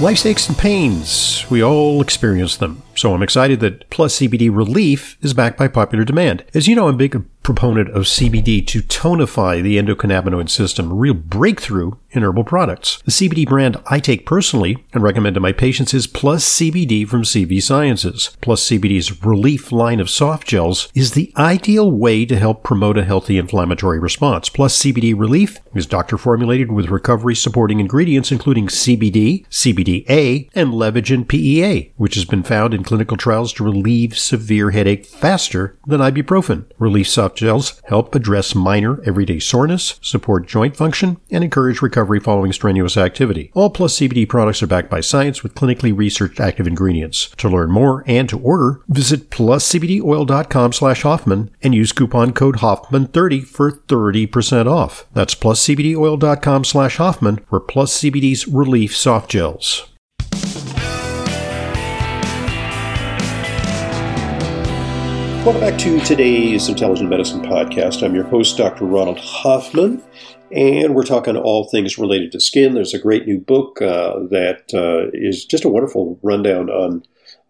Life's 0.00 0.26
aches 0.26 0.48
and 0.48 0.58
pains, 0.58 1.46
we 1.48 1.62
all 1.62 2.02
experience 2.02 2.56
them. 2.56 2.82
So 2.96 3.14
I'm 3.14 3.22
excited 3.22 3.60
that 3.60 3.88
Plus 3.90 4.18
CBD 4.18 4.54
Relief 4.54 5.16
is 5.22 5.34
backed 5.34 5.56
by 5.56 5.68
popular 5.68 6.04
demand. 6.04 6.44
As 6.52 6.66
you 6.66 6.74
know, 6.74 6.88
I'm 6.88 6.96
big 6.96 7.24
proponent 7.44 7.90
of 7.90 8.04
CBD 8.04 8.66
to 8.66 8.82
tonify 8.82 9.62
the 9.62 9.76
endocannabinoid 9.76 10.48
system, 10.48 10.90
a 10.90 10.94
real 10.94 11.14
breakthrough 11.14 11.92
in 12.10 12.22
herbal 12.22 12.44
products. 12.44 13.02
The 13.04 13.10
CBD 13.10 13.46
brand 13.46 13.76
I 13.86 14.00
take 14.00 14.24
personally 14.24 14.84
and 14.92 15.02
recommend 15.02 15.34
to 15.34 15.40
my 15.40 15.52
patients 15.52 15.92
is 15.92 16.06
Plus 16.06 16.44
CBD 16.58 17.06
from 17.06 17.22
CV 17.22 17.62
Sciences. 17.62 18.36
Plus 18.40 18.66
CBD's 18.66 19.22
Relief 19.24 19.70
line 19.70 20.00
of 20.00 20.10
soft 20.10 20.48
gels 20.48 20.88
is 20.94 21.12
the 21.12 21.32
ideal 21.36 21.90
way 21.90 22.24
to 22.24 22.38
help 22.38 22.64
promote 22.64 22.96
a 22.96 23.04
healthy 23.04 23.36
inflammatory 23.36 23.98
response. 23.98 24.48
Plus 24.48 24.82
CBD 24.82 25.16
Relief 25.16 25.58
is 25.74 25.86
doctor 25.86 26.16
formulated 26.16 26.72
with 26.72 26.88
recovery 26.88 27.34
supporting 27.34 27.78
ingredients 27.78 28.32
including 28.32 28.68
CBD, 28.68 29.46
CBDA, 29.48 30.48
and 30.54 30.72
Levagen 30.72 31.28
PEA, 31.28 31.92
which 31.96 32.14
has 32.14 32.24
been 32.24 32.42
found 32.42 32.72
in 32.72 32.84
clinical 32.84 33.16
trials 33.16 33.52
to 33.52 33.64
relieve 33.64 34.18
severe 34.18 34.70
headache 34.70 35.04
faster 35.04 35.76
than 35.86 36.00
ibuprofen. 36.00 36.64
Relief 36.78 37.08
soft 37.08 37.33
gels 37.36 37.80
help 37.84 38.14
address 38.14 38.54
minor 38.54 39.02
everyday 39.04 39.38
soreness, 39.38 39.98
support 40.00 40.46
joint 40.46 40.76
function, 40.76 41.18
and 41.30 41.44
encourage 41.44 41.82
recovery 41.82 42.20
following 42.20 42.52
strenuous 42.52 42.96
activity. 42.96 43.50
All 43.54 43.70
Plus 43.70 43.98
CBD 43.98 44.28
products 44.28 44.62
are 44.62 44.66
backed 44.66 44.90
by 44.90 45.00
science 45.00 45.42
with 45.42 45.54
clinically 45.54 45.96
researched 45.96 46.40
active 46.40 46.66
ingredients. 46.66 47.30
To 47.38 47.48
learn 47.48 47.70
more 47.70 48.04
and 48.06 48.28
to 48.28 48.38
order, 48.38 48.80
visit 48.88 49.30
pluscbdoil.com 49.30 50.72
slash 50.72 51.02
Hoffman 51.02 51.50
and 51.62 51.74
use 51.74 51.92
coupon 51.92 52.32
code 52.32 52.56
Hoffman30 52.56 53.46
for 53.46 53.72
30% 53.72 54.66
off. 54.66 55.06
That's 55.12 55.34
pluscbdoil.com 55.34 56.64
slash 56.64 56.96
Hoffman 56.96 57.36
for 57.48 57.60
Plus 57.60 58.00
CBD's 58.00 58.46
Relief 58.48 58.96
Soft 58.96 59.30
Gels. 59.30 59.93
Welcome 65.44 65.60
back 65.60 65.78
to 65.80 66.00
today's 66.00 66.70
Intelligent 66.70 67.10
Medicine 67.10 67.42
Podcast. 67.42 68.02
I'm 68.02 68.14
your 68.14 68.24
host, 68.24 68.56
Dr. 68.56 68.86
Ronald 68.86 69.18
Hoffman, 69.18 70.02
and 70.50 70.94
we're 70.94 71.04
talking 71.04 71.36
all 71.36 71.68
things 71.68 71.98
related 71.98 72.32
to 72.32 72.40
skin. 72.40 72.72
There's 72.72 72.94
a 72.94 72.98
great 72.98 73.26
new 73.26 73.40
book 73.40 73.82
uh, 73.82 74.20
that 74.30 74.72
uh, 74.72 75.10
is 75.12 75.44
just 75.44 75.66
a 75.66 75.68
wonderful 75.68 76.18
rundown 76.22 76.70
on 76.70 77.02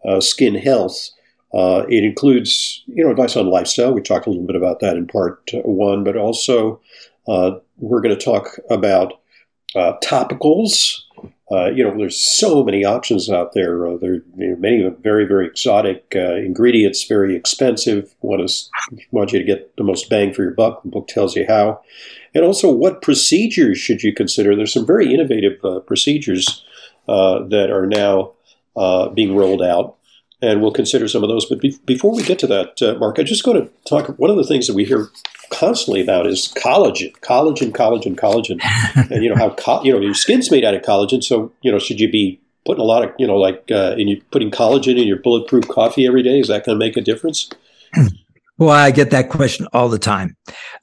uh, 0.05 0.19
skin 0.19 0.55
health. 0.55 1.09
Uh, 1.53 1.85
it 1.87 2.03
includes, 2.03 2.83
you 2.87 3.01
know, 3.01 3.11
advice 3.11 3.37
on 3.37 3.47
lifestyle. 3.47 3.93
We 3.93 4.01
talked 4.01 4.27
a 4.27 4.29
little 4.29 4.45
bit 4.45 4.57
about 4.57 4.81
that 4.81 4.97
in 4.97 5.07
part 5.07 5.49
one, 5.63 6.03
but 6.03 6.17
also 6.17 6.81
uh, 7.29 7.51
we're 7.77 8.01
going 8.01 8.13
to 8.13 8.21
talk 8.21 8.57
about 8.69 9.13
uh, 9.73 9.93
topicals, 10.03 10.99
uh, 11.51 11.67
you 11.67 11.83
know, 11.83 11.95
there's 11.95 12.17
so 12.17 12.63
many 12.63 12.83
options 12.83 13.29
out 13.29 13.53
there. 13.53 13.85
Uh, 13.85 13.97
there 13.97 14.13
are 14.13 14.23
you 14.37 14.49
know, 14.49 14.55
many 14.55 14.83
very, 15.01 15.25
very 15.25 15.45
exotic 15.45 16.13
uh, 16.15 16.35
ingredients, 16.35 17.03
very 17.03 17.35
expensive. 17.35 18.15
Want 18.21 18.47
to 18.47 18.99
want 19.11 19.31
you 19.31 19.39
to 19.39 19.45
get 19.45 19.75
the 19.77 19.83
most 19.83 20.09
bang 20.09 20.33
for 20.33 20.41
your 20.41 20.53
buck. 20.53 20.81
The 20.81 20.89
book 20.89 21.07
tells 21.07 21.35
you 21.35 21.45
how, 21.47 21.81
and 22.33 22.43
also 22.43 22.71
what 22.71 23.03
procedures 23.03 23.77
should 23.77 24.01
you 24.01 24.11
consider. 24.11 24.55
There's 24.55 24.73
some 24.73 24.87
very 24.87 25.13
innovative 25.13 25.63
uh, 25.63 25.81
procedures 25.81 26.65
uh, 27.07 27.43
that 27.49 27.69
are 27.69 27.85
now 27.85 28.33
uh, 28.75 29.09
being 29.09 29.35
rolled 29.35 29.61
out, 29.61 29.97
and 30.41 30.61
we'll 30.61 30.71
consider 30.71 31.07
some 31.07 31.23
of 31.23 31.29
those. 31.29 31.45
But 31.45 31.61
be- 31.61 31.77
before 31.85 32.13
we 32.13 32.23
get 32.23 32.39
to 32.39 32.47
that, 32.47 32.97
Mark, 32.99 33.17
I'm 33.17 33.25
just 33.25 33.43
going 33.43 33.61
to 33.61 33.71
talk. 33.87 34.07
One 34.19 34.29
of 34.29 34.37
the 34.37 34.43
things 34.43 34.67
that 34.67 34.73
we 34.73 34.85
hear 34.85 35.09
constantly 35.51 36.01
about 36.01 36.27
is 36.27 36.53
collagen, 36.55 37.13
collagen, 37.19 37.71
collagen, 37.71 38.15
collagen, 38.15 38.59
and 39.11 39.23
you 39.23 39.29
know 39.29 39.35
how 39.35 39.51
co- 39.51 39.83
you 39.83 39.91
know 39.91 39.99
your 39.99 40.13
skin's 40.13 40.51
made 40.51 40.63
out 40.63 40.73
of 40.73 40.81
collagen. 40.81 41.23
So 41.23 41.51
you 41.61 41.71
know, 41.71 41.79
should 41.79 41.99
you 41.99 42.09
be 42.09 42.39
putting 42.65 42.81
a 42.81 42.85
lot 42.85 43.03
of 43.03 43.13
you 43.17 43.27
know 43.27 43.37
like 43.37 43.63
uh, 43.71 43.95
in 43.97 44.07
you 44.07 44.21
putting 44.31 44.51
collagen 44.51 44.99
in 44.99 45.07
your 45.07 45.19
bulletproof 45.19 45.67
coffee 45.67 46.07
every 46.07 46.23
day? 46.23 46.39
Is 46.39 46.47
that 46.47 46.65
going 46.65 46.77
to 46.77 46.85
make 46.85 46.97
a 46.97 47.01
difference? 47.01 47.49
Well, 48.57 48.69
I 48.69 48.91
get 48.91 49.09
that 49.09 49.29
question 49.29 49.67
all 49.73 49.89
the 49.89 49.99
time. 49.99 50.37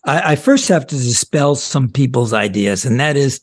I, 0.04 0.32
I 0.32 0.36
first 0.36 0.68
have 0.68 0.86
to 0.88 0.94
dispel 0.94 1.54
some 1.54 1.88
people's 1.88 2.34
ideas, 2.34 2.84
and 2.84 3.00
that 3.00 3.16
is, 3.16 3.40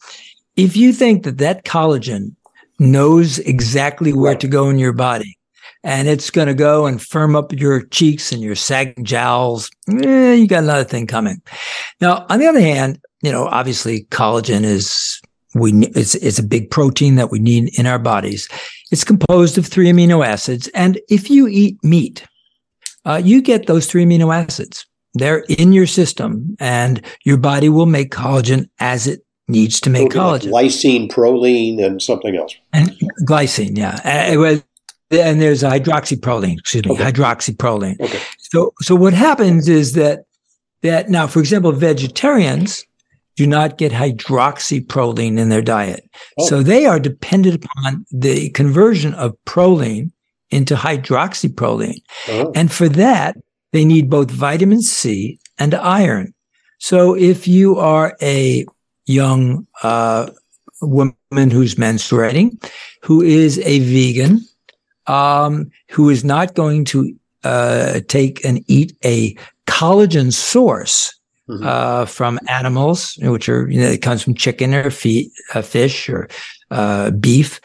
if 0.56 0.78
you 0.78 0.94
think 0.94 1.24
that 1.24 1.40
that 1.40 1.66
collagen 1.66 2.36
knows 2.78 3.40
exactly 3.40 4.14
where 4.14 4.36
to 4.36 4.48
go 4.48 4.70
in 4.70 4.78
your 4.78 4.94
body, 4.94 5.39
and 5.84 6.08
it's 6.08 6.30
going 6.30 6.48
to 6.48 6.54
go 6.54 6.86
and 6.86 7.02
firm 7.02 7.36
up 7.36 7.54
your 7.54 7.84
cheeks 7.84 8.32
and 8.32 8.42
your 8.42 8.56
sagging 8.56 9.06
jowls. 9.06 9.70
Eh, 9.90 10.34
you 10.34 10.48
got 10.48 10.64
another 10.64 10.84
thing 10.84 11.08
coming. 11.08 11.42
Now, 12.02 12.26
on 12.30 12.40
the 12.40 12.48
other 12.48 12.60
hand, 12.60 13.00
you 13.22 13.32
know, 13.32 13.48
obviously 13.48 14.04
collagen 14.06 14.64
is 14.64 15.22
we 15.56 15.74
it's 15.96 16.16
it's 16.16 16.40
a 16.40 16.44
big 16.44 16.70
protein 16.70 17.16
that 17.16 17.32
we 17.32 17.40
need 17.40 17.78
in 17.78 17.86
our 17.86 18.00
bodies. 18.00 18.48
It's 18.92 19.04
composed 19.04 19.58
of 19.58 19.66
three 19.66 19.88
amino 19.88 20.26
acids, 20.26 20.68
and 20.70 21.00
if 21.10 21.30
you 21.30 21.48
eat 21.48 21.84
meat, 21.84 22.26
uh, 23.06 23.22
you 23.24 23.42
get 23.42 23.68
those 23.68 23.88
three 23.88 24.06
amino 24.06 24.34
acids. 24.34 24.86
They're 25.16 25.44
in 25.50 25.74
your 25.74 25.88
system, 25.88 26.56
and 26.60 27.02
your 27.26 27.38
body 27.38 27.70
will 27.70 27.88
make 27.88 28.12
collagen 28.12 28.70
as 28.80 29.08
it 29.08 29.26
needs 29.48 29.80
to 29.82 29.90
make 29.90 30.10
collagen. 30.10 30.52
Like 30.52 30.68
lysine, 30.68 31.10
proline, 31.10 31.84
and 31.84 32.02
something 32.02 32.36
else. 32.36 32.56
And 32.72 32.92
glycine, 33.26 33.78
yeah. 33.78 34.00
And 35.12 35.42
there's 35.42 35.64
hydroxyproline, 35.64 36.60
excuse 36.60 36.86
me, 36.86 36.92
okay. 36.92 37.12
hydroxyproline. 37.12 38.00
Okay. 38.00 38.22
So, 38.38 38.74
so 38.82 38.96
what 38.96 39.14
happens 39.14 39.68
is 39.68 39.94
that, 39.94 40.26
that 40.82 41.10
now, 41.10 41.28
for 41.28 41.40
example, 41.40 41.72
vegetarians 41.72 42.86
do 43.36 43.48
not 43.48 43.78
get 43.78 43.92
hydroxyproline 43.92 45.40
in 45.40 45.50
their 45.50 45.62
diet. 45.62 46.08
Oh. 46.38 46.46
So 46.46 46.62
they 46.62 46.86
are 46.86 47.00
dependent 47.00 47.64
upon 47.64 48.06
the 48.12 48.50
conversion 48.52 49.14
of 49.16 49.36
proline 49.46 50.12
into 50.52 50.76
hydroxyproline. 50.76 52.02
Oh. 52.28 52.52
And 52.54 52.72
for 52.72 52.90
that, 52.90 53.38
they 53.72 53.86
need 53.86 54.10
both 54.10 54.30
vitamin 54.30 54.82
C 54.82 55.40
and 55.58 55.74
iron. 55.74 56.34
So 56.80 57.16
if 57.16 57.48
you 57.48 57.78
are 57.78 58.16
a 58.22 58.66
young 59.06 59.68
uh, 59.84 60.30
woman 60.82 61.16
who's 61.32 61.76
menstruating, 61.76 62.62
who 63.04 63.22
is 63.22 63.60
a 63.60 63.80
vegan, 63.80 64.42
um, 65.10 65.72
who 65.90 66.10
is 66.10 66.24
not 66.24 66.54
going 66.54 66.86
to 66.86 67.14
uh, 67.44 68.00
take 68.08 68.46
and 68.46 68.64
eat 68.68 68.96
a 69.04 69.36
collagen 69.66 70.32
source 70.32 71.20
mm-hmm. 71.50 71.66
uh, 71.66 72.06
from 72.06 72.40
animals, 72.48 73.18
which 73.22 73.50
are 73.50 73.68
you 73.70 73.82
know 73.82 73.88
it 73.88 74.02
comes 74.02 74.22
from 74.22 74.36
chicken 74.36 74.74
or 74.74 74.92
feet, 74.92 75.32
uh, 75.54 75.62
fish 75.62 76.08
or 76.10 76.30
uh, 76.72 77.12
beef. 77.12 77.60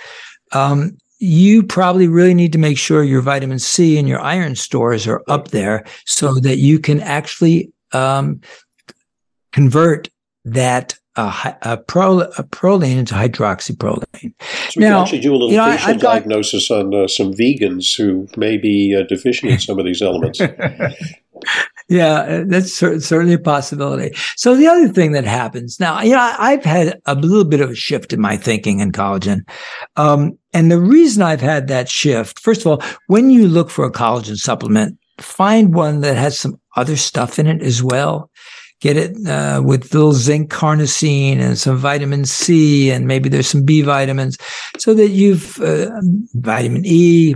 Um, 0.52 0.96
you 1.18 1.62
probably 1.62 2.08
really 2.08 2.34
need 2.34 2.52
to 2.52 2.58
make 2.58 2.78
sure 2.78 3.02
your 3.02 3.20
vitamin 3.20 3.58
C 3.58 3.98
and 3.98 4.08
your 4.08 4.20
iron 4.20 4.56
stores 4.56 5.06
are 5.06 5.22
up 5.28 5.48
there 5.48 5.84
so 6.06 6.34
that 6.40 6.58
you 6.58 6.78
can 6.78 7.00
actually 7.00 7.72
um, 7.92 8.40
convert 9.52 10.08
that 10.44 10.98
a, 11.16 11.56
a, 11.62 11.76
pro, 11.76 12.20
a 12.20 12.42
proline 12.42 12.98
into 12.98 13.14
hydroxyproline. 13.14 14.34
So 14.70 14.72
we 14.76 14.82
now, 14.82 14.90
can 14.90 15.02
actually 15.02 15.20
do 15.20 15.32
a 15.32 15.36
little 15.36 15.50
you 15.50 15.56
know, 15.56 15.76
facial 15.76 15.98
diagnosis 15.98 16.70
on 16.70 16.94
uh, 16.94 17.08
some 17.08 17.32
vegans 17.32 17.96
who 17.96 18.28
may 18.36 18.56
be 18.56 18.96
uh, 18.96 19.04
deficient 19.06 19.52
in 19.52 19.58
some 19.58 19.78
of 19.78 19.84
these 19.84 20.02
elements. 20.02 20.40
yeah, 21.88 22.20
uh, 22.20 22.44
that's 22.46 22.72
certainly 22.72 23.34
a 23.34 23.38
possibility. 23.38 24.16
So 24.36 24.56
the 24.56 24.66
other 24.66 24.88
thing 24.88 25.12
that 25.12 25.24
happens 25.24 25.78
now, 25.78 26.00
you 26.02 26.12
know, 26.12 26.34
I've 26.38 26.64
had 26.64 27.00
a 27.06 27.14
little 27.14 27.44
bit 27.44 27.60
of 27.60 27.70
a 27.70 27.74
shift 27.74 28.12
in 28.12 28.20
my 28.20 28.36
thinking 28.36 28.80
in 28.80 28.92
collagen. 28.92 29.48
Um, 29.96 30.38
and 30.52 30.70
the 30.70 30.80
reason 30.80 31.22
I've 31.22 31.40
had 31.40 31.68
that 31.68 31.88
shift, 31.88 32.40
first 32.40 32.62
of 32.62 32.66
all, 32.66 32.82
when 33.06 33.30
you 33.30 33.46
look 33.46 33.70
for 33.70 33.84
a 33.84 33.92
collagen 33.92 34.36
supplement, 34.36 34.98
find 35.20 35.74
one 35.74 36.00
that 36.00 36.16
has 36.16 36.38
some 36.38 36.60
other 36.76 36.96
stuff 36.96 37.38
in 37.38 37.46
it 37.46 37.62
as 37.62 37.82
well 37.82 38.30
get 38.80 38.96
it 38.96 39.16
uh, 39.26 39.62
with 39.64 39.94
little 39.94 40.12
zinc 40.12 40.50
carnosine 40.50 41.38
and 41.38 41.58
some 41.58 41.76
vitamin 41.76 42.24
C, 42.24 42.90
and 42.90 43.06
maybe 43.06 43.28
there's 43.28 43.48
some 43.48 43.64
B 43.64 43.82
vitamins, 43.82 44.36
so 44.78 44.94
that 44.94 45.08
you've 45.08 45.60
uh, 45.60 45.90
vitamin 46.34 46.82
E. 46.84 47.34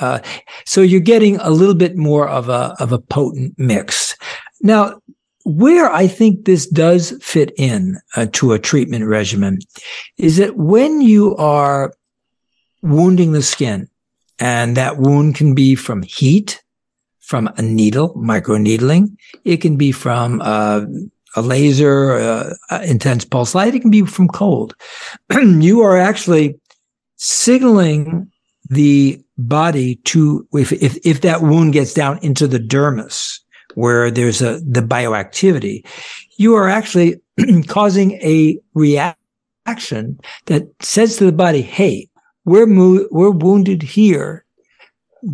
Uh, 0.00 0.20
so 0.66 0.82
you're 0.82 1.00
getting 1.00 1.36
a 1.38 1.50
little 1.50 1.74
bit 1.74 1.96
more 1.96 2.28
of 2.28 2.48
a 2.48 2.74
of 2.78 2.92
a 2.92 2.98
potent 2.98 3.54
mix. 3.58 4.16
Now, 4.60 5.00
where 5.44 5.90
I 5.90 6.06
think 6.06 6.44
this 6.44 6.66
does 6.66 7.16
fit 7.22 7.52
in 7.56 7.98
uh, 8.14 8.26
to 8.32 8.52
a 8.52 8.58
treatment 8.58 9.06
regimen 9.06 9.58
is 10.18 10.36
that 10.36 10.56
when 10.56 11.00
you 11.00 11.34
are 11.36 11.92
wounding 12.82 13.32
the 13.32 13.42
skin, 13.42 13.88
and 14.38 14.76
that 14.76 14.98
wound 14.98 15.34
can 15.34 15.54
be 15.54 15.74
from 15.74 16.02
heat 16.02 16.62
from 17.30 17.48
a 17.56 17.62
needle, 17.62 18.12
microneedling. 18.16 19.16
It 19.44 19.58
can 19.58 19.76
be 19.76 19.92
from 19.92 20.40
uh, 20.42 20.80
a 21.36 21.40
laser, 21.40 22.14
uh, 22.16 22.82
intense 22.82 23.24
pulse 23.24 23.54
light. 23.54 23.72
It 23.72 23.82
can 23.82 23.90
be 23.92 24.04
from 24.04 24.26
cold. 24.26 24.74
you 25.40 25.80
are 25.80 25.96
actually 25.96 26.58
signaling 27.14 28.28
the 28.68 29.22
body 29.38 29.94
to 30.06 30.44
if, 30.54 30.72
if 30.72 30.98
if 31.06 31.20
that 31.20 31.40
wound 31.42 31.72
gets 31.72 31.94
down 31.94 32.18
into 32.18 32.48
the 32.48 32.58
dermis 32.58 33.38
where 33.74 34.10
there's 34.10 34.42
a 34.42 34.58
the 34.60 34.82
bioactivity, 34.82 35.86
you 36.36 36.56
are 36.56 36.68
actually 36.68 37.14
causing 37.68 38.12
a 38.22 38.58
reaction 38.74 40.18
that 40.46 40.64
says 40.80 41.16
to 41.16 41.26
the 41.26 41.32
body, 41.32 41.62
"Hey, 41.62 42.08
we're 42.44 42.66
mo- 42.66 43.06
we're 43.12 43.30
wounded 43.30 43.82
here. 43.82 44.44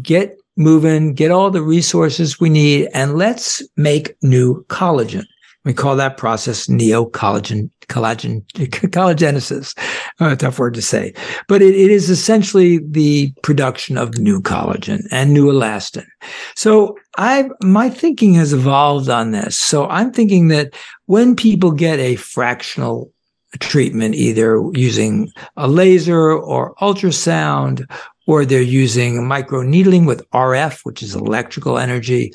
Get 0.02 0.36
moving, 0.56 1.14
get 1.14 1.30
all 1.30 1.50
the 1.50 1.62
resources 1.62 2.40
we 2.40 2.48
need, 2.48 2.88
and 2.94 3.16
let's 3.16 3.62
make 3.76 4.16
new 4.22 4.64
collagen. 4.68 5.24
We 5.64 5.74
call 5.74 5.96
that 5.96 6.16
process 6.16 6.68
neocollagen, 6.68 7.70
collagen, 7.88 8.44
collagenesis. 8.54 9.76
Oh, 10.18 10.34
tough 10.34 10.58
word 10.58 10.72
to 10.72 10.80
say, 10.80 11.12
but 11.46 11.60
it, 11.60 11.74
it 11.74 11.90
is 11.90 12.08
essentially 12.08 12.78
the 12.78 13.30
production 13.42 13.98
of 13.98 14.16
new 14.16 14.40
collagen 14.40 15.06
and 15.10 15.34
new 15.34 15.52
elastin. 15.52 16.06
So 16.54 16.96
I, 17.18 17.50
my 17.60 17.90
thinking 17.90 18.32
has 18.32 18.54
evolved 18.54 19.10
on 19.10 19.32
this. 19.32 19.60
So 19.60 19.86
I'm 19.88 20.10
thinking 20.10 20.48
that 20.48 20.72
when 21.04 21.36
people 21.36 21.70
get 21.70 21.98
a 21.98 22.16
fractional 22.16 23.12
treatment, 23.60 24.14
either 24.14 24.62
using 24.72 25.30
a 25.58 25.68
laser 25.68 26.32
or 26.32 26.74
ultrasound 26.76 27.84
or 28.26 28.44
they're 28.44 28.60
using 28.60 29.22
microneedling 29.22 30.06
with 30.06 30.28
RF, 30.30 30.80
which 30.82 31.02
is 31.02 31.14
electrical 31.14 31.78
energy. 31.78 32.32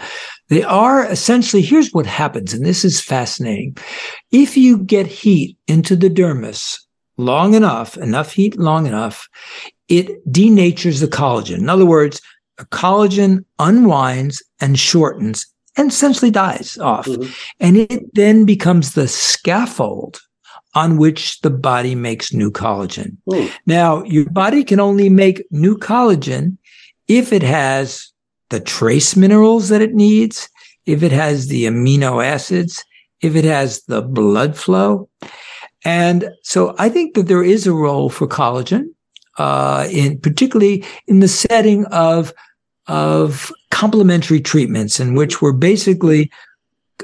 They 0.49 0.63
are 0.63 1.05
essentially, 1.05 1.61
here's 1.61 1.91
what 1.91 2.05
happens, 2.05 2.53
and 2.53 2.65
this 2.65 2.83
is 2.83 3.01
fascinating. 3.01 3.77
If 4.31 4.57
you 4.57 4.77
get 4.79 5.07
heat 5.07 5.57
into 5.67 5.95
the 5.95 6.09
dermis 6.09 6.77
long 7.17 7.53
enough, 7.53 7.97
enough 7.97 8.31
heat 8.31 8.57
long 8.57 8.87
enough, 8.87 9.27
it 9.87 10.25
denatures 10.31 11.01
the 11.01 11.07
collagen. 11.07 11.59
In 11.59 11.69
other 11.69 11.85
words, 11.85 12.21
the 12.57 12.65
collagen 12.65 13.43
unwinds 13.59 14.43
and 14.59 14.79
shortens 14.79 15.45
and 15.77 15.91
essentially 15.91 16.31
dies 16.31 16.77
off. 16.77 17.05
Mm-hmm. 17.05 17.31
And 17.59 17.77
it 17.77 18.13
then 18.13 18.45
becomes 18.45 18.93
the 18.93 19.07
scaffold 19.07 20.19
on 20.73 20.97
which 20.97 21.41
the 21.41 21.49
body 21.49 21.95
makes 21.95 22.33
new 22.33 22.51
collagen. 22.51 23.17
Ooh. 23.33 23.49
Now, 23.65 24.03
your 24.03 24.29
body 24.29 24.63
can 24.63 24.79
only 24.79 25.09
make 25.09 25.45
new 25.51 25.77
collagen 25.77 26.57
if 27.07 27.33
it 27.33 27.43
has 27.43 28.11
the 28.49 28.59
trace 28.59 29.15
minerals 29.15 29.69
that 29.69 29.81
it 29.81 29.93
needs, 29.93 30.49
if 30.85 31.03
it 31.03 31.11
has 31.11 31.47
the 31.47 31.65
amino 31.65 32.23
acids, 32.23 32.83
if 33.21 33.35
it 33.35 33.45
has 33.45 33.83
the 33.83 34.01
blood 34.01 34.57
flow. 34.57 35.09
And 35.83 36.29
so 36.43 36.75
I 36.77 36.89
think 36.89 37.15
that 37.15 37.27
there 37.27 37.43
is 37.43 37.67
a 37.67 37.73
role 37.73 38.09
for 38.09 38.27
collagen, 38.27 38.89
uh, 39.37 39.87
in 39.91 40.19
particularly 40.19 40.85
in 41.07 41.19
the 41.19 41.27
setting 41.27 41.85
of, 41.85 42.33
of 42.87 43.51
complementary 43.71 44.39
treatments 44.39 44.99
in 44.99 45.15
which 45.15 45.41
we're 45.41 45.53
basically 45.53 46.31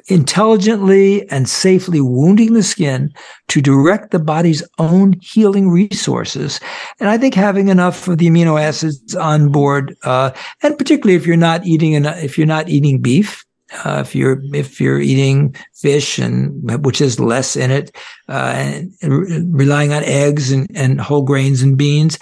intelligently 0.07 1.29
and 1.29 1.47
safely 1.47 2.01
wounding 2.01 2.53
the 2.53 2.63
skin 2.63 3.13
to 3.47 3.61
direct 3.61 4.11
the 4.11 4.19
body's 4.19 4.63
own 4.77 5.13
healing 5.21 5.69
resources. 5.69 6.59
And 6.99 7.09
I 7.09 7.17
think 7.17 7.33
having 7.33 7.69
enough 7.69 8.07
of 8.07 8.17
the 8.17 8.27
amino 8.27 8.61
acids 8.61 9.15
on 9.15 9.49
board, 9.51 9.95
uh, 10.03 10.31
and 10.63 10.77
particularly 10.77 11.15
if 11.15 11.25
you're 11.25 11.37
not 11.37 11.65
eating 11.65 11.93
enough, 11.93 12.21
if 12.23 12.37
you're 12.37 12.47
not 12.47 12.69
eating 12.69 13.01
beef, 13.01 13.43
uh, 13.83 14.01
if 14.05 14.15
you're 14.15 14.41
if 14.53 14.79
you're 14.79 14.99
eating 14.99 15.53
fish 15.75 16.17
and 16.19 16.85
which 16.85 17.01
is 17.01 17.19
less 17.19 17.55
in 17.55 17.69
it, 17.69 17.95
uh, 18.29 18.53
and 18.55 19.53
relying 19.53 19.91
on 19.91 20.03
eggs 20.03 20.51
and, 20.51 20.67
and 20.75 21.01
whole 21.01 21.21
grains 21.21 21.61
and 21.61 21.77
beans, 21.77 22.17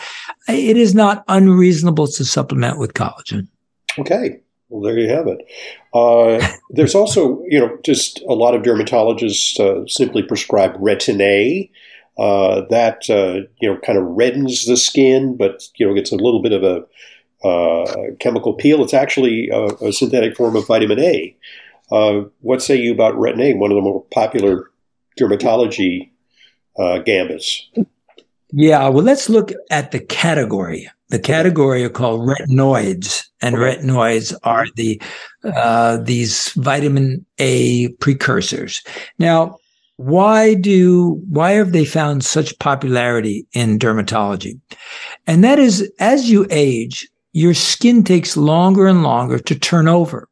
it 0.48 0.78
is 0.78 0.96
not 0.96 1.24
unreasonable 1.28 2.08
to 2.08 2.26
supplement 2.26 2.80
with 2.80 2.94
collagen. 2.94 3.48
Okay, 4.00 4.40
well, 4.70 4.82
there 4.82 4.98
you 4.98 5.10
have 5.10 5.28
it. 5.28 5.46
Uh, 5.94 6.46
there's 6.70 6.96
also, 6.96 7.44
you 7.48 7.60
know, 7.60 7.78
just 7.84 8.22
a 8.28 8.34
lot 8.34 8.56
of 8.56 8.64
dermatologists 8.64 9.60
uh, 9.60 9.88
simply 9.88 10.24
prescribe 10.24 10.76
Retin-A. 10.76 11.72
Uh, 12.18 12.66
that 12.70 13.10
uh, 13.10 13.46
you 13.60 13.70
know 13.70 13.78
kind 13.82 13.98
of 13.98 14.06
reddens 14.06 14.66
the 14.68 14.78
skin, 14.78 15.36
but 15.36 15.64
you 15.76 15.86
know 15.86 15.94
gets 15.94 16.14
a 16.14 16.16
little 16.16 16.42
bit 16.42 16.54
of 16.54 16.64
a 16.64 17.46
uh, 17.46 18.16
chemical 18.22 18.54
peel. 18.54 18.82
It's 18.82 18.94
actually 18.94 19.50
a, 19.50 19.66
a, 19.86 19.92
synthetic 19.92 20.38
form 20.38 20.56
of 20.56 20.66
vitamin 20.66 20.98
A. 21.00 21.36
Uh, 21.92 22.22
what 22.40 22.62
say 22.62 22.78
you 22.78 22.94
about 22.94 23.16
Retin-A, 23.16 23.56
one 23.56 23.70
of 23.70 23.76
the 23.76 23.82
more 23.82 24.06
popular 24.12 24.72
dermatology 25.20 26.10
gambits? 27.06 27.70
Yeah, 28.52 28.88
well, 28.88 29.04
let's 29.04 29.30
look 29.30 29.52
at 29.70 29.92
the 29.92 30.00
category. 30.00 30.90
The 31.10 31.20
category 31.20 31.84
are 31.84 31.90
called 31.90 32.28
retinoids, 32.28 33.24
and 33.42 33.56
retinoids 33.56 34.34
are 34.44 34.66
the 34.76 35.02
uh, 35.44 35.98
these 35.98 36.50
vitamin 36.54 37.26
A 37.38 37.90
precursors. 38.00 38.82
Now, 39.20 39.58
why 39.98 40.56
do 40.56 41.22
why 41.30 41.52
have 41.52 41.72
they 41.72 41.86
found 41.86 42.26
such 42.26 42.58
popularity 42.60 43.46
in 43.54 43.80
dermatology? 43.80 44.60
And 45.28 45.44
that 45.44 45.60
is, 45.60 45.92
as 46.00 46.30
you 46.30 46.48
age, 46.50 47.08
your 47.34 47.54
skin 47.54 48.04
takes 48.04 48.36
longer 48.36 48.88
and 48.88 49.04
longer 49.04 49.38
to 49.40 49.60
turn 49.60 49.88
over. 49.88 50.28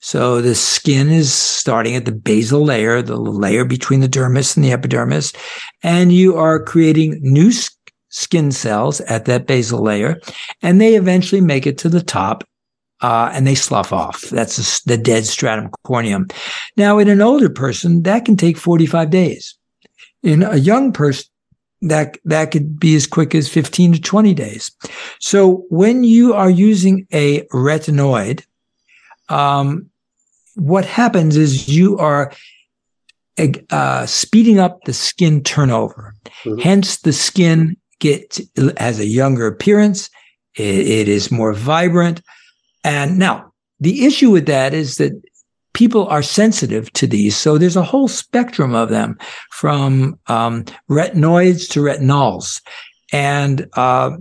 So 0.00 0.40
the 0.40 0.54
skin 0.54 1.08
is 1.08 1.32
starting 1.32 1.96
at 1.96 2.04
the 2.04 2.12
basal 2.12 2.64
layer, 2.64 3.02
the 3.02 3.16
layer 3.16 3.64
between 3.64 4.00
the 4.00 4.08
dermis 4.08 4.54
and 4.56 4.64
the 4.64 4.72
epidermis, 4.72 5.32
and 5.82 6.12
you 6.12 6.36
are 6.36 6.62
creating 6.62 7.18
new 7.20 7.50
skin 7.50 7.77
cells 8.50 9.00
at 9.02 9.24
that 9.26 9.46
basal 9.46 9.82
layer, 9.82 10.20
and 10.62 10.80
they 10.80 10.94
eventually 10.94 11.40
make 11.40 11.66
it 11.66 11.78
to 11.78 11.88
the 11.88 12.02
top. 12.02 12.44
Uh, 13.00 13.30
and 13.32 13.46
they 13.46 13.54
slough 13.54 13.92
off. 13.92 14.22
That's 14.22 14.82
the 14.82 14.98
dead 14.98 15.24
stratum 15.24 15.70
corneum. 15.86 16.32
Now, 16.76 16.98
in 16.98 17.08
an 17.08 17.20
older 17.20 17.48
person, 17.48 18.02
that 18.02 18.24
can 18.24 18.36
take 18.36 18.56
45 18.56 19.08
days. 19.08 19.56
In 20.24 20.42
a 20.42 20.56
young 20.56 20.92
person, 20.92 21.26
that 21.82 22.18
that 22.24 22.50
could 22.50 22.80
be 22.80 22.96
as 22.96 23.06
quick 23.06 23.34
as 23.34 23.48
15 23.48 23.92
to 23.92 24.00
20 24.00 24.34
days. 24.34 24.70
So 25.20 25.64
when 25.68 26.04
you 26.04 26.34
are 26.34 26.50
using 26.50 27.06
a 27.12 27.42
retinoid, 27.52 28.44
um, 29.28 29.90
what 30.56 30.84
happens 30.84 31.36
is 31.36 31.68
you 31.68 31.98
are 31.98 32.32
uh, 33.70 34.06
speeding 34.06 34.58
up 34.58 34.82
the 34.84 34.92
skin 34.92 35.42
turnover. 35.42 36.14
Mm-hmm. 36.44 36.60
Hence, 36.60 36.98
the 36.98 37.12
skin 37.12 37.76
gets 37.98 38.40
has 38.78 38.98
a 38.98 39.06
younger 39.06 39.46
appearance. 39.46 40.10
It, 40.56 40.86
it 40.86 41.08
is 41.08 41.30
more 41.30 41.52
vibrant. 41.52 42.22
And 42.84 43.18
now 43.18 43.52
the 43.80 44.04
issue 44.04 44.30
with 44.30 44.46
that 44.46 44.74
is 44.74 44.96
that 44.96 45.12
people 45.74 46.06
are 46.08 46.22
sensitive 46.22 46.92
to 46.94 47.06
these. 47.06 47.36
So 47.36 47.58
there's 47.58 47.76
a 47.76 47.82
whole 47.82 48.08
spectrum 48.08 48.74
of 48.74 48.88
them 48.88 49.18
from 49.50 50.18
um, 50.26 50.64
retinoids 50.90 51.68
to 51.70 51.80
retinols. 51.80 52.60
And 53.12 53.68
uh, 53.74 54.16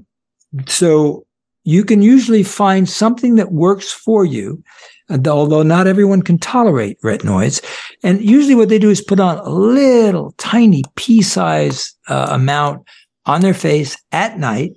so 0.67 1.25
you 1.63 1.83
can 1.83 2.01
usually 2.01 2.43
find 2.43 2.87
something 2.87 3.35
that 3.35 3.51
works 3.51 3.91
for 3.91 4.23
you 4.25 4.63
although 5.09 5.63
not 5.63 5.87
everyone 5.87 6.21
can 6.21 6.37
tolerate 6.37 7.01
retinoids. 7.01 7.63
And 8.03 8.21
usually 8.21 8.55
what 8.55 8.69
they 8.69 8.79
do 8.79 8.89
is 8.89 9.01
put 9.01 9.19
on 9.19 9.37
a 9.37 9.49
little 9.49 10.33
tiny 10.37 10.83
pea 10.95 11.21
size 11.21 11.95
uh, 12.07 12.27
amount 12.31 12.85
on 13.27 13.41
their 13.41 13.53
face 13.53 13.97
at 14.11 14.39
night, 14.39 14.71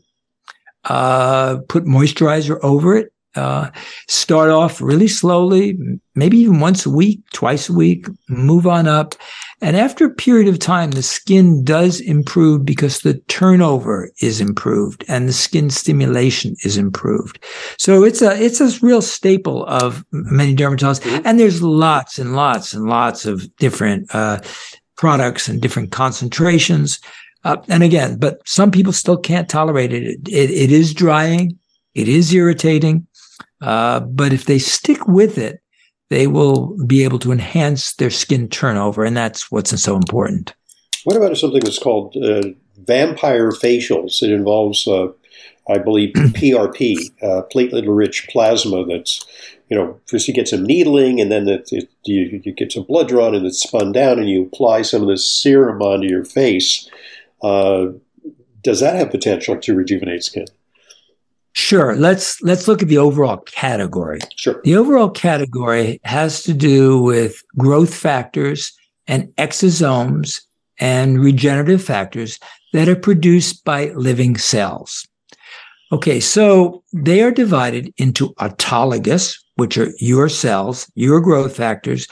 uh, 0.84 1.58
put 1.68 1.84
moisturizer 1.84 2.58
over 2.62 2.96
it, 2.96 3.12
uh, 3.36 3.70
start 4.08 4.50
off 4.50 4.80
really 4.80 5.06
slowly, 5.06 5.78
maybe 6.16 6.36
even 6.38 6.58
once 6.58 6.84
a 6.84 6.90
week, 6.90 7.20
twice 7.32 7.68
a 7.68 7.72
week, 7.72 8.06
move 8.28 8.66
on 8.66 8.88
up. 8.88 9.14
And 9.62 9.76
after 9.76 10.06
a 10.06 10.14
period 10.14 10.48
of 10.48 10.58
time, 10.58 10.90
the 10.90 11.02
skin 11.02 11.62
does 11.62 12.00
improve 12.00 12.64
because 12.64 13.00
the 13.00 13.14
turnover 13.28 14.10
is 14.20 14.40
improved 14.40 15.04
and 15.06 15.28
the 15.28 15.32
skin 15.32 15.70
stimulation 15.70 16.56
is 16.64 16.76
improved. 16.76 17.38
So 17.78 18.02
it's 18.02 18.20
a, 18.20 18.42
it's 18.42 18.60
a 18.60 18.84
real 18.84 19.02
staple 19.02 19.64
of 19.66 20.04
many 20.10 20.56
dermatologists. 20.56 21.02
Mm-hmm. 21.02 21.26
And 21.26 21.38
there's 21.38 21.62
lots 21.62 22.18
and 22.18 22.34
lots 22.34 22.72
and 22.72 22.86
lots 22.86 23.26
of 23.26 23.54
different, 23.56 24.12
uh, 24.12 24.40
products 24.96 25.48
and 25.48 25.62
different 25.62 25.92
concentrations. 25.92 27.00
Uh, 27.44 27.56
and 27.68 27.82
again, 27.82 28.18
but 28.18 28.40
some 28.46 28.70
people 28.70 28.92
still 28.92 29.16
can't 29.16 29.48
tolerate 29.48 29.92
it. 29.92 30.02
It, 30.02 30.28
it, 30.28 30.50
it 30.50 30.72
is 30.72 30.92
drying. 30.92 31.58
It 31.94 32.08
is 32.08 32.32
irritating. 32.32 33.06
Uh, 33.62 34.00
but 34.00 34.32
if 34.32 34.44
they 34.44 34.58
stick 34.58 35.06
with 35.06 35.38
it, 35.38 35.60
they 36.10 36.26
will 36.26 36.76
be 36.86 37.04
able 37.04 37.18
to 37.20 37.32
enhance 37.32 37.94
their 37.94 38.10
skin 38.10 38.48
turnover. 38.48 39.04
And 39.04 39.16
that's 39.16 39.50
what's 39.50 39.78
so 39.80 39.96
important. 39.96 40.54
What 41.04 41.16
about 41.16 41.36
something 41.36 41.60
that's 41.60 41.78
called 41.78 42.16
uh, 42.16 42.42
vampire 42.78 43.50
facials? 43.52 44.22
It 44.22 44.30
involves, 44.30 44.86
uh, 44.86 45.08
I 45.68 45.78
believe, 45.78 46.12
PRP, 46.14 47.10
uh, 47.22 47.42
platelet 47.52 47.84
rich 47.86 48.28
plasma 48.28 48.84
that's 48.84 49.24
you 49.70 49.76
know, 49.76 49.98
first 50.06 50.26
you 50.26 50.34
get 50.34 50.48
some 50.48 50.64
needling, 50.64 51.20
and 51.20 51.30
then 51.30 51.48
it, 51.48 51.68
it, 51.70 51.88
you, 52.04 52.42
you, 52.44 52.52
get 52.52 52.72
some 52.72 52.82
blood 52.82 53.08
drawn, 53.08 53.36
and 53.36 53.46
it's 53.46 53.62
spun 53.62 53.92
down, 53.92 54.18
and 54.18 54.28
you 54.28 54.42
apply 54.42 54.82
some 54.82 55.00
of 55.00 55.08
this 55.08 55.24
serum 55.24 55.80
onto 55.80 56.08
your 56.08 56.24
face. 56.24 56.90
Uh, 57.42 57.88
does 58.62 58.80
that 58.80 58.96
have 58.96 59.10
potential 59.10 59.56
to 59.58 59.74
rejuvenate 59.74 60.24
skin? 60.24 60.46
Sure. 61.52 61.96
Let's 61.96 62.40
let's 62.42 62.68
look 62.68 62.82
at 62.82 62.88
the 62.88 62.98
overall 62.98 63.38
category. 63.38 64.20
Sure. 64.36 64.60
The 64.62 64.76
overall 64.76 65.10
category 65.10 66.00
has 66.04 66.42
to 66.44 66.54
do 66.54 67.02
with 67.02 67.42
growth 67.58 67.92
factors 67.92 68.72
and 69.08 69.28
exosomes 69.36 70.40
and 70.78 71.20
regenerative 71.20 71.82
factors 71.82 72.38
that 72.72 72.88
are 72.88 72.96
produced 72.96 73.64
by 73.64 73.86
living 73.90 74.36
cells. 74.38 75.06
Okay, 75.92 76.20
so 76.20 76.84
they 76.92 77.20
are 77.20 77.32
divided 77.32 77.92
into 77.96 78.32
autologous, 78.34 79.36
which 79.56 79.76
are 79.76 79.90
your 79.98 80.28
cells, 80.28 80.90
your 80.94 81.20
growth 81.20 81.56
factors, 81.56 82.06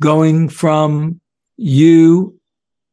going 0.00 0.48
from 0.48 1.20
you 1.56 2.39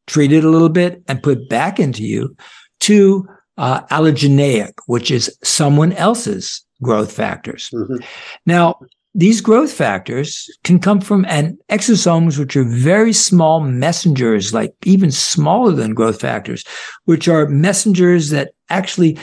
treated 0.07 0.43
a 0.43 0.49
little 0.49 0.69
bit 0.69 1.03
and 1.07 1.21
put 1.21 1.49
back 1.49 1.79
into 1.79 2.03
you, 2.03 2.35
to 2.79 3.27
uh, 3.57 3.81
allogeneic, 3.87 4.73
which 4.85 5.11
is 5.11 5.35
someone 5.43 5.93
else's 5.93 6.63
growth 6.81 7.11
factors. 7.11 7.69
Mm-hmm. 7.73 7.97
Now, 8.45 8.79
these 9.15 9.41
growth 9.41 9.73
factors 9.73 10.47
can 10.63 10.79
come 10.79 11.01
from 11.01 11.25
and 11.25 11.57
exosomes, 11.69 12.37
which 12.37 12.55
are 12.55 12.63
very 12.63 13.13
small 13.13 13.59
messengers, 13.61 14.53
like 14.53 14.75
even 14.85 15.09
smaller 15.09 15.71
than 15.71 15.95
growth 15.95 16.21
factors, 16.21 16.63
which 17.05 17.27
are 17.27 17.47
messengers 17.47 18.29
that 18.29 18.51
actually 18.69 19.17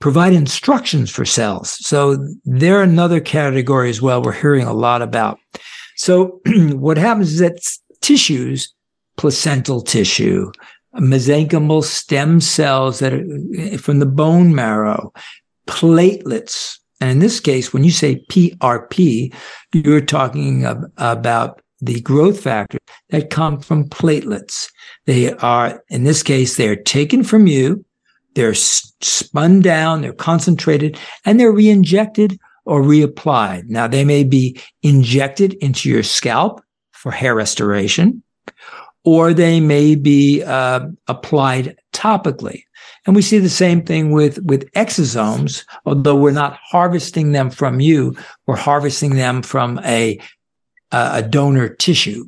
provide 0.00 0.32
instructions 0.32 1.10
for 1.10 1.24
cells. 1.24 1.76
So 1.86 2.26
they're 2.44 2.82
another 2.82 3.20
category 3.20 3.90
as 3.90 4.00
well. 4.00 4.22
We're 4.22 4.32
hearing 4.32 4.66
a 4.66 4.72
lot 4.72 5.02
about. 5.02 5.38
So 5.96 6.40
what 6.46 6.96
happens 6.96 7.32
is 7.32 7.38
that 7.40 7.58
tissues, 8.00 8.73
placental 9.16 9.80
tissue, 9.80 10.50
mesenchymal 10.96 11.82
stem 11.82 12.40
cells 12.40 12.98
that 13.00 13.12
are 13.12 13.78
from 13.78 13.98
the 13.98 14.06
bone 14.06 14.54
marrow, 14.54 15.12
platelets. 15.66 16.78
And 17.00 17.10
in 17.10 17.18
this 17.18 17.40
case, 17.40 17.72
when 17.72 17.84
you 17.84 17.90
say 17.90 18.24
PRP, 18.30 19.34
you're 19.72 20.00
talking 20.00 20.64
about 20.96 21.60
the 21.80 22.00
growth 22.00 22.40
factors 22.40 22.80
that 23.10 23.30
come 23.30 23.60
from 23.60 23.88
platelets. 23.88 24.70
They 25.06 25.32
are, 25.34 25.82
in 25.90 26.04
this 26.04 26.22
case, 26.22 26.56
they 26.56 26.68
are 26.68 26.76
taken 26.76 27.24
from 27.24 27.46
you. 27.46 27.84
They're 28.34 28.54
spun 28.54 29.60
down, 29.60 30.00
they're 30.00 30.12
concentrated, 30.12 30.98
and 31.24 31.38
they're 31.38 31.52
re-injected 31.52 32.38
or 32.64 32.82
reapplied. 32.82 33.68
Now, 33.68 33.86
they 33.86 34.04
may 34.04 34.24
be 34.24 34.60
injected 34.82 35.54
into 35.54 35.88
your 35.88 36.02
scalp 36.02 36.62
for 36.92 37.12
hair 37.12 37.34
restoration, 37.34 38.22
or 39.04 39.34
they 39.34 39.60
may 39.60 39.94
be 39.94 40.42
uh, 40.42 40.88
applied 41.08 41.76
topically. 41.92 42.64
And 43.06 43.14
we 43.14 43.22
see 43.22 43.38
the 43.38 43.50
same 43.50 43.82
thing 43.82 44.12
with, 44.12 44.38
with 44.44 44.70
exosomes, 44.72 45.64
although 45.84 46.16
we're 46.16 46.30
not 46.30 46.58
harvesting 46.62 47.32
them 47.32 47.50
from 47.50 47.80
you, 47.80 48.16
we're 48.46 48.56
harvesting 48.56 49.16
them 49.16 49.42
from 49.42 49.78
a, 49.84 50.18
a 50.90 51.22
donor 51.22 51.68
tissue, 51.68 52.26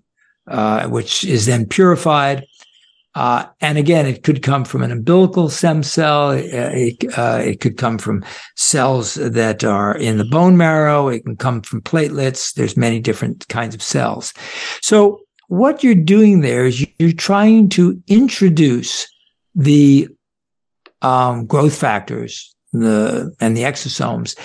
uh, 0.48 0.86
which 0.88 1.24
is 1.24 1.46
then 1.46 1.66
purified. 1.66 2.46
Uh, 3.14 3.46
and 3.62 3.78
again, 3.78 4.04
it 4.04 4.22
could 4.22 4.42
come 4.42 4.62
from 4.62 4.82
an 4.82 4.92
umbilical 4.92 5.48
stem 5.48 5.82
cell. 5.82 6.32
It, 6.32 7.02
uh, 7.16 7.40
it, 7.42 7.60
could 7.60 7.78
come 7.78 7.96
from 7.96 8.22
cells 8.56 9.14
that 9.14 9.64
are 9.64 9.96
in 9.96 10.18
the 10.18 10.24
bone 10.24 10.58
marrow. 10.58 11.08
It 11.08 11.24
can 11.24 11.36
come 11.36 11.62
from 11.62 11.80
platelets. 11.80 12.52
There's 12.52 12.76
many 12.76 13.00
different 13.00 13.48
kinds 13.48 13.74
of 13.74 13.82
cells. 13.82 14.34
So 14.82 15.25
what 15.48 15.82
you're 15.84 15.94
doing 15.94 16.40
there 16.40 16.66
is 16.66 16.86
you're 16.98 17.12
trying 17.12 17.68
to 17.70 18.00
introduce 18.08 19.06
the 19.54 20.08
um, 21.02 21.46
growth 21.46 21.76
factors 21.76 22.54
the 22.72 23.34
and 23.40 23.56
the 23.56 23.62
exosomes 23.62 24.38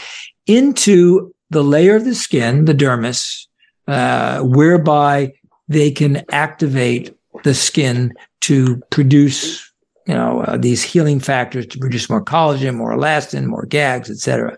into 0.48 1.34
the 1.50 1.64
layer 1.64 1.96
of 1.96 2.06
the 2.06 2.16
skin, 2.16 2.66
the 2.66 2.74
dermis, 2.74 3.46
uh, 3.88 4.42
whereby 4.42 5.34
they 5.68 5.92
can 5.92 6.24
activate 6.32 7.16
the 7.44 7.54
skin 7.54 8.14
to 8.42 8.82
produce 8.90 9.68
you 10.08 10.14
know 10.14 10.42
uh, 10.42 10.58
these 10.58 10.84
healing 10.84 11.20
factors 11.20 11.66
to 11.68 11.78
produce 11.78 12.10
more 12.10 12.24
collagen 12.24 12.76
more 12.76 12.94
elastin 12.94 13.46
more 13.46 13.66
gags 13.66 14.10
etc 14.10 14.58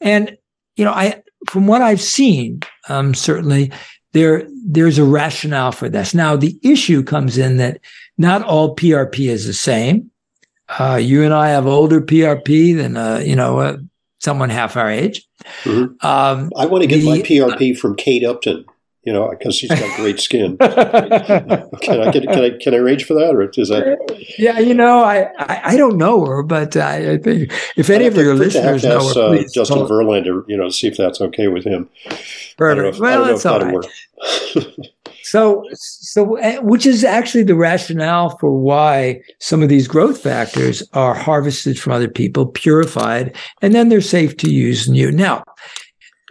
and 0.00 0.36
you 0.76 0.84
know 0.84 0.90
i 0.90 1.22
from 1.48 1.66
what 1.66 1.80
i've 1.80 2.00
seen 2.00 2.60
um, 2.88 3.14
certainly 3.14 3.72
there 4.14 4.46
there's 4.64 4.98
a 4.98 5.04
rationale 5.04 5.72
for 5.72 5.88
this. 5.88 6.14
Now 6.14 6.36
the 6.36 6.58
issue 6.62 7.02
comes 7.02 7.36
in 7.36 7.58
that 7.58 7.80
not 8.16 8.42
all 8.42 8.74
PRP 8.74 9.28
is 9.28 9.46
the 9.46 9.52
same. 9.52 10.10
Uh, 10.78 10.98
you 11.02 11.22
and 11.22 11.34
I 11.34 11.50
have 11.50 11.66
older 11.66 12.00
PRP 12.00 12.74
than 12.74 12.96
uh, 12.96 13.18
you 13.18 13.36
know 13.36 13.58
uh, 13.58 13.76
someone 14.20 14.48
half 14.48 14.76
our 14.76 14.90
age. 14.90 15.28
Mm-hmm. 15.64 16.06
Um, 16.06 16.50
I 16.56 16.64
want 16.66 16.82
to 16.82 16.88
get 16.88 17.00
the, 17.00 17.06
my 17.06 17.18
PRP 17.18 17.76
from 17.76 17.96
Kate 17.96 18.24
Upton 18.24 18.64
you 19.04 19.12
know, 19.12 19.28
because 19.28 19.54
she's 19.54 19.70
got 19.70 19.96
great 19.96 20.18
skin. 20.18 20.56
can 20.56 20.70
I 20.70 22.10
can, 22.10 22.22
can, 22.22 22.44
I 22.44 22.50
can 22.60 22.74
I 22.74 22.78
arrange 22.78 23.04
for 23.04 23.14
that, 23.14 23.34
or 23.34 23.42
is 23.42 23.68
that? 23.68 23.98
Yeah, 24.38 24.58
you 24.58 24.74
know, 24.74 25.00
I 25.00 25.28
I, 25.38 25.60
I 25.64 25.76
don't 25.76 25.96
know 25.96 26.24
her, 26.24 26.42
but 26.42 26.76
I, 26.76 27.12
I 27.12 27.18
think 27.18 27.52
if 27.76 27.90
any 27.90 28.06
of 28.06 28.16
your 28.16 28.34
listeners 28.34 28.82
know 28.82 29.06
her, 29.14 29.36
uh, 29.36 29.42
Justin 29.52 29.86
Verlander, 29.86 30.44
you 30.48 30.56
know, 30.56 30.70
see 30.70 30.88
if 30.88 30.96
that's 30.96 31.20
okay 31.20 31.48
with 31.48 31.64
him. 31.64 31.88
Perfect. 32.56 33.00
well, 33.00 33.24
that's 33.24 33.46
all 33.46 33.60
right. 33.60 33.86
so, 35.22 35.64
so 35.74 36.36
eh, 36.36 36.58
which 36.58 36.86
is 36.86 37.04
actually 37.04 37.42
the 37.42 37.54
rationale 37.54 38.36
for 38.38 38.58
why 38.58 39.20
some 39.40 39.62
of 39.62 39.68
these 39.68 39.88
growth 39.88 40.22
factors 40.22 40.82
are 40.92 41.14
harvested 41.14 41.78
from 41.78 41.92
other 41.92 42.08
people, 42.08 42.46
purified, 42.46 43.36
and 43.60 43.74
then 43.74 43.88
they're 43.88 44.00
safe 44.00 44.36
to 44.38 44.50
use 44.50 44.88
in 44.88 44.94
you. 44.94 45.10
Now, 45.10 45.44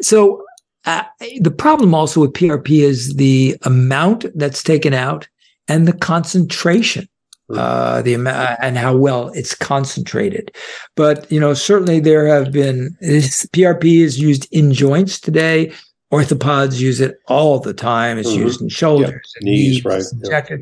so 0.02 0.44
uh, 0.86 1.04
the 1.40 1.52
problem 1.52 1.94
also 1.94 2.22
with 2.22 2.34
PRP 2.34 2.82
is 2.82 3.16
the 3.16 3.58
amount 3.64 4.26
that's 4.36 4.64
taken 4.64 4.94
out 4.94 5.28
and 5.68 5.88
the 5.88 5.94
concentration. 5.94 7.08
Uh, 7.50 8.02
the 8.02 8.16
amount 8.16 8.58
and 8.62 8.78
how 8.78 8.96
well 8.96 9.28
it's 9.36 9.54
concentrated, 9.54 10.50
but 10.96 11.30
you 11.32 11.40
know 11.40 11.54
certainly 11.54 12.00
there 12.00 12.26
have 12.26 12.52
been 12.52 12.98
this, 13.00 13.46
PRP 13.48 14.00
is 14.00 14.18
used 14.18 14.48
in 14.52 14.74
joints 14.74 15.20
today. 15.20 15.72
Orthopods 16.12 16.80
use 16.80 17.00
it 17.00 17.18
all 17.28 17.60
the 17.60 17.74
time. 17.74 18.18
It's 18.18 18.30
mm-hmm. 18.30 18.44
used 18.44 18.62
in 18.62 18.70
shoulders, 18.70 19.34
and 19.36 19.46
knees, 19.46 19.76
knees, 19.76 19.86
right? 19.86 20.04
Injected. 20.14 20.62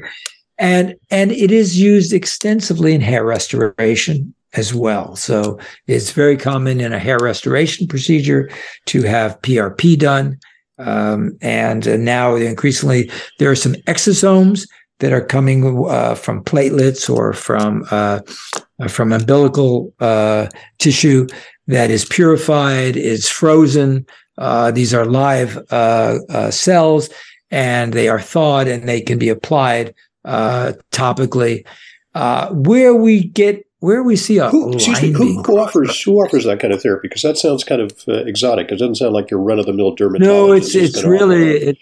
And 0.57 0.95
and 1.11 1.31
it 1.31 1.51
is 1.51 1.79
used 1.79 2.13
extensively 2.13 2.93
in 2.93 2.99
hair 2.99 3.23
restoration 3.23 4.33
as 4.53 4.73
well. 4.73 5.15
So 5.15 5.59
it's 5.87 6.11
very 6.11 6.37
common 6.37 6.81
in 6.81 6.93
a 6.93 6.99
hair 6.99 7.17
restoration 7.19 7.87
procedure 7.87 8.49
to 8.87 9.03
have 9.03 9.41
PRP 9.41 9.97
done. 9.97 10.39
Um, 10.77 11.37
and 11.41 11.87
uh, 11.87 11.97
now 11.97 12.35
increasingly 12.35 13.11
there 13.39 13.51
are 13.51 13.55
some 13.55 13.73
exosomes 13.87 14.67
that 14.99 15.13
are 15.13 15.25
coming 15.25 15.85
uh, 15.87 16.15
from 16.15 16.43
platelets 16.43 17.09
or 17.09 17.33
from 17.33 17.85
uh, 17.91 18.21
from 18.87 19.11
umbilical 19.11 19.93
uh, 19.99 20.47
tissue 20.79 21.27
that 21.67 21.89
is 21.91 22.05
purified, 22.05 22.95
is 22.95 23.27
frozen. 23.27 24.05
Uh, 24.37 24.71
these 24.71 24.93
are 24.93 25.05
live 25.05 25.59
cells, 26.51 27.09
and 27.51 27.93
they 27.93 28.09
are 28.09 28.19
thawed, 28.19 28.67
and 28.67 28.87
they 28.87 29.01
can 29.01 29.19
be 29.19 29.29
applied 29.29 29.93
topically. 30.25 31.65
where 32.51 32.95
we 32.95 33.23
get 33.23 33.65
where 33.81 34.03
we 34.03 34.15
see 34.15 34.37
a 34.37 34.47
who, 34.49 34.69
me, 34.69 35.11
who, 35.11 35.41
who, 35.41 35.57
offers 35.57 35.99
who 36.01 36.23
offers 36.23 36.45
that 36.45 36.59
kind 36.59 36.71
of 36.71 36.81
therapy? 36.81 37.07
Because 37.07 37.23
that 37.23 37.37
sounds 37.37 37.63
kind 37.63 37.81
of 37.81 37.91
uh, 38.07 38.23
exotic. 38.25 38.71
It 38.71 38.77
doesn't 38.77 38.95
sound 38.95 39.13
like 39.13 39.29
your 39.29 39.39
run 39.39 39.59
of 39.59 39.65
the 39.65 39.73
mill 39.73 39.95
dermatologist. 39.95 40.23
No, 40.23 40.53
it's 40.53 40.75
it's 40.75 41.03
really 41.03 41.57
it, 41.57 41.77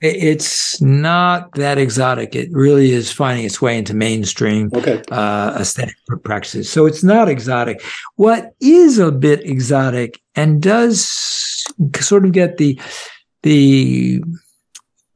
it's 0.00 0.80
not 0.82 1.52
that 1.52 1.78
exotic. 1.78 2.34
It 2.34 2.50
really 2.52 2.90
is 2.90 3.12
finding 3.12 3.46
its 3.46 3.62
way 3.62 3.78
into 3.78 3.94
mainstream 3.94 4.70
okay. 4.74 5.02
uh, 5.12 5.56
aesthetic 5.58 5.94
practices. 6.24 6.68
So 6.68 6.84
it's 6.84 7.04
not 7.04 7.28
exotic. 7.28 7.80
What 8.16 8.52
is 8.60 8.98
a 8.98 9.12
bit 9.12 9.46
exotic 9.46 10.20
and 10.34 10.60
does 10.60 11.64
sort 12.00 12.24
of 12.24 12.32
get 12.32 12.56
the 12.56 12.78
the 13.44 14.20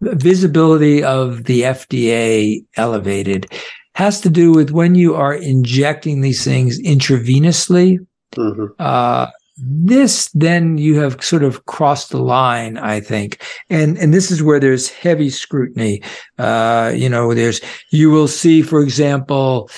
visibility 0.00 1.02
of 1.02 1.44
the 1.44 1.62
FDA 1.62 2.64
elevated 2.76 3.50
has 3.98 4.20
to 4.20 4.30
do 4.30 4.52
with 4.52 4.70
when 4.70 4.94
you 4.94 5.16
are 5.16 5.34
injecting 5.34 6.20
these 6.20 6.44
things 6.44 6.80
intravenously. 6.82 7.98
Mm-hmm. 8.36 8.66
Uh, 8.78 9.26
this 9.56 10.30
then 10.34 10.78
you 10.78 11.00
have 11.00 11.20
sort 11.20 11.42
of 11.42 11.66
crossed 11.66 12.10
the 12.10 12.22
line, 12.22 12.78
I 12.78 13.00
think, 13.00 13.42
and 13.68 13.98
and 13.98 14.14
this 14.14 14.30
is 14.30 14.40
where 14.40 14.60
there's 14.60 14.88
heavy 14.88 15.30
scrutiny. 15.30 16.00
Uh, 16.38 16.92
you 16.94 17.08
know, 17.08 17.34
there's 17.34 17.60
you 17.90 18.08
will 18.12 18.28
see, 18.28 18.62
for 18.62 18.80
example, 18.80 19.68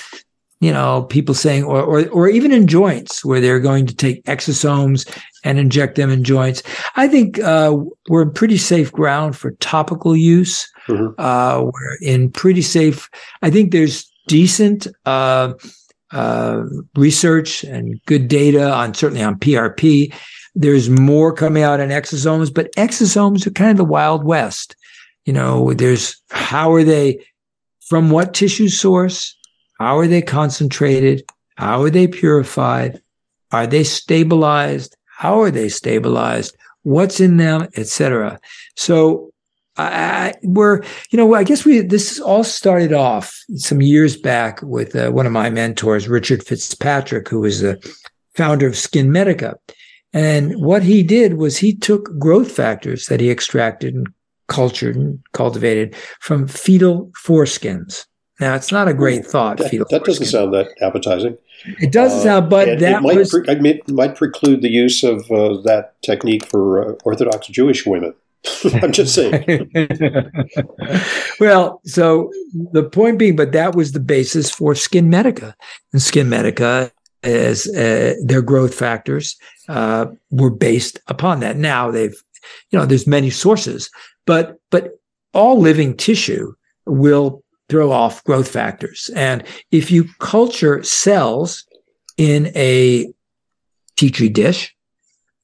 you 0.59 0.71
know, 0.71 1.01
people 1.09 1.33
saying, 1.33 1.63
or, 1.63 1.81
or, 1.81 2.07
or 2.09 2.29
even 2.29 2.51
in 2.51 2.67
joints 2.67 3.25
where 3.25 3.41
they're 3.41 3.59
going 3.59 3.87
to 3.87 3.95
take 3.95 4.23
exosomes 4.25 5.09
and 5.43 5.57
inject 5.57 5.95
them 5.95 6.11
in 6.11 6.23
joints. 6.23 6.61
I 6.95 7.07
think 7.07 7.39
uh, 7.39 7.75
we're 8.07 8.21
in 8.21 8.33
pretty 8.33 8.57
safe 8.57 8.91
ground 8.91 9.35
for 9.35 9.53
topical 9.53 10.15
use. 10.15 10.71
Mm-hmm. 10.87 11.19
Uh, 11.19 11.63
we're 11.63 11.97
in 12.03 12.29
pretty 12.29 12.61
safe. 12.61 13.09
I 13.41 13.49
think 13.49 13.71
there's 13.71 14.10
decent 14.27 14.87
uh, 15.05 15.53
uh, 16.11 16.63
research 16.95 17.63
and 17.63 17.99
good 18.05 18.27
data 18.27 18.71
on 18.71 18.93
certainly 18.93 19.23
on 19.23 19.39
PRP. 19.39 20.13
There's 20.53 20.89
more 20.89 21.33
coming 21.33 21.63
out 21.63 21.79
in 21.79 21.89
exosomes, 21.89 22.53
but 22.53 22.73
exosomes 22.75 23.47
are 23.47 23.51
kind 23.51 23.71
of 23.71 23.77
the 23.77 23.85
wild 23.85 24.25
west. 24.25 24.75
You 25.25 25.33
know, 25.33 25.73
there's 25.73 26.21
how 26.31 26.73
are 26.73 26.83
they 26.83 27.23
from 27.87 28.09
what 28.09 28.33
tissue 28.33 28.69
source? 28.69 29.35
How 29.79 29.97
are 29.97 30.07
they 30.07 30.21
concentrated? 30.21 31.23
How 31.55 31.81
are 31.83 31.89
they 31.89 32.07
purified? 32.07 33.01
Are 33.51 33.67
they 33.67 33.83
stabilized? 33.83 34.95
How 35.05 35.41
are 35.41 35.51
they 35.51 35.69
stabilized? 35.69 36.55
What's 36.83 37.19
in 37.19 37.37
them, 37.37 37.67
etc. 37.77 38.39
So 38.75 39.30
I, 39.77 40.33
we're, 40.43 40.83
you 41.11 41.17
know, 41.17 41.33
I 41.33 41.43
guess 41.43 41.65
we, 41.65 41.79
this 41.79 42.19
all 42.19 42.43
started 42.43 42.93
off 42.93 43.33
some 43.55 43.81
years 43.81 44.17
back 44.17 44.61
with 44.61 44.95
uh, 44.95 45.11
one 45.11 45.25
of 45.25 45.31
my 45.31 45.49
mentors, 45.49 46.09
Richard 46.09 46.43
Fitzpatrick, 46.43 47.29
who 47.29 47.39
was 47.39 47.61
the 47.61 47.79
founder 48.35 48.67
of 48.67 48.77
Skin 48.77 49.11
Medica. 49.11 49.55
And 50.13 50.53
what 50.61 50.83
he 50.83 51.03
did 51.03 51.35
was 51.35 51.57
he 51.57 51.73
took 51.73 52.17
growth 52.19 52.51
factors 52.51 53.05
that 53.05 53.21
he 53.21 53.31
extracted 53.31 53.95
and 53.95 54.07
cultured 54.47 54.97
and 54.97 55.19
cultivated 55.31 55.95
from 56.19 56.47
fetal 56.47 57.09
foreskins. 57.23 58.05
Now, 58.41 58.55
it's 58.55 58.71
not 58.71 58.87
a 58.87 58.93
great 58.93 59.25
thought. 59.25 59.57
That, 59.59 59.71
that 59.89 60.03
doesn't 60.03 60.25
sound 60.25 60.53
that 60.53 60.67
appetizing. 60.81 61.37
It 61.79 61.91
doesn't 61.91 62.19
uh, 62.19 62.23
sound, 62.23 62.49
but 62.49 62.79
that 62.79 62.81
it 62.81 63.01
might, 63.01 63.15
was, 63.15 63.29
pre- 63.29 63.45
it 63.47 63.89
might 63.89 64.15
preclude 64.15 64.63
the 64.63 64.69
use 64.69 65.03
of 65.03 65.31
uh, 65.31 65.61
that 65.61 65.93
technique 66.01 66.45
for 66.47 66.89
uh, 66.89 66.95
Orthodox 67.05 67.47
Jewish 67.47 67.85
women. 67.85 68.13
I'm 68.81 68.91
just 68.91 69.13
saying. 69.13 69.71
well, 71.39 71.81
so 71.85 72.31
the 72.71 72.89
point 72.91 73.19
being, 73.19 73.35
but 73.35 73.51
that 73.51 73.75
was 73.75 73.91
the 73.91 73.99
basis 73.99 74.49
for 74.49 74.73
Skin 74.73 75.09
Medica, 75.09 75.55
and 75.93 76.01
Skin 76.01 76.29
Medica 76.29 76.91
as 77.23 77.67
uh, 77.67 78.15
their 78.23 78.41
growth 78.41 78.73
factors 78.73 79.37
uh, 79.69 80.07
were 80.31 80.49
based 80.49 80.99
upon 81.07 81.39
that. 81.41 81.55
Now 81.57 81.91
they've, 81.91 82.15
you 82.71 82.79
know, 82.79 82.85
there's 82.85 83.05
many 83.05 83.29
sources, 83.29 83.89
but 84.25 84.59
but 84.71 84.99
all 85.33 85.59
living 85.59 85.95
tissue 85.95 86.53
will 86.85 87.43
throw 87.69 87.91
off 87.91 88.23
growth 88.23 88.49
factors, 88.49 89.09
and 89.15 89.43
if 89.71 89.91
you 89.91 90.05
culture 90.19 90.81
cells 90.83 91.65
in 92.17 92.51
a 92.55 93.11
petri 93.97 94.29
dish, 94.29 94.75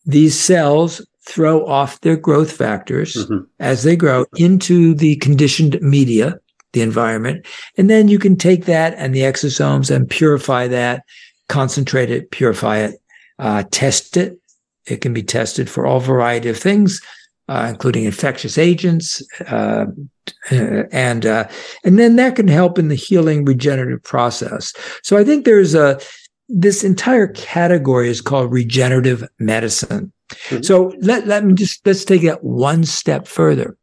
these 0.06 0.39
cells 0.39 1.06
throw 1.28 1.66
off 1.66 2.00
their 2.02 2.16
growth 2.16 2.52
factors 2.52 3.14
mm-hmm. 3.16 3.44
as 3.60 3.84
they 3.84 3.96
grow 3.96 4.26
into 4.38 4.94
the 4.94 5.18
conditioned 5.18 5.78
media, 5.82 6.40
the 6.72 6.82
environment. 6.82 7.46
And 7.78 7.90
then 7.90 8.08
you 8.08 8.18
can 8.18 8.38
take 8.38 8.66
that 8.66 8.94
and 8.98 9.14
the 9.14 9.22
exosomes 9.22 9.94
and 9.94 10.10
purify 10.10 10.68
that, 10.68 11.04
concentrate 11.50 12.10
it, 12.10 12.32
purify 12.32 12.78
it, 12.78 12.96
uh, 13.40 13.64
test 13.72 14.16
it. 14.16 14.40
It 14.86 15.02
can 15.02 15.14
be 15.14 15.24
tested 15.24 15.70
for 15.70 15.86
all 15.86 16.00
variety 16.00 16.48
of 16.48 16.58
things, 16.58 17.02
uh, 17.50 17.68
including 17.70 18.06
infectious 18.06 18.58
agents, 18.58 19.22
uh, 19.48 19.86
and 20.50 21.26
uh, 21.26 21.50
and 21.84 22.00
then 22.00 22.16
that 22.16 22.38
can 22.38 22.48
help 22.48 22.80
in 22.80 22.88
the 22.88 22.96
healing 22.96 23.44
regenerative 23.44 24.02
process. 24.04 24.74
So 25.04 25.18
I 25.18 25.26
think 25.26 25.44
there's 25.44 25.76
a 25.76 26.00
this 26.48 26.86
entire 26.86 27.28
category 27.28 28.10
is 28.10 28.22
called 28.22 28.52
regenerative 28.52 29.28
medicine. 29.40 30.14
Mm-hmm. 30.30 30.64
So 30.64 30.94
let, 31.00 31.28
let 31.28 31.46
me 31.46 31.54
just 31.54 31.86
let's 31.86 32.06
take 32.06 32.24
it 32.24 32.44
one 32.44 32.84
step 32.84 33.28
further. 33.28 33.78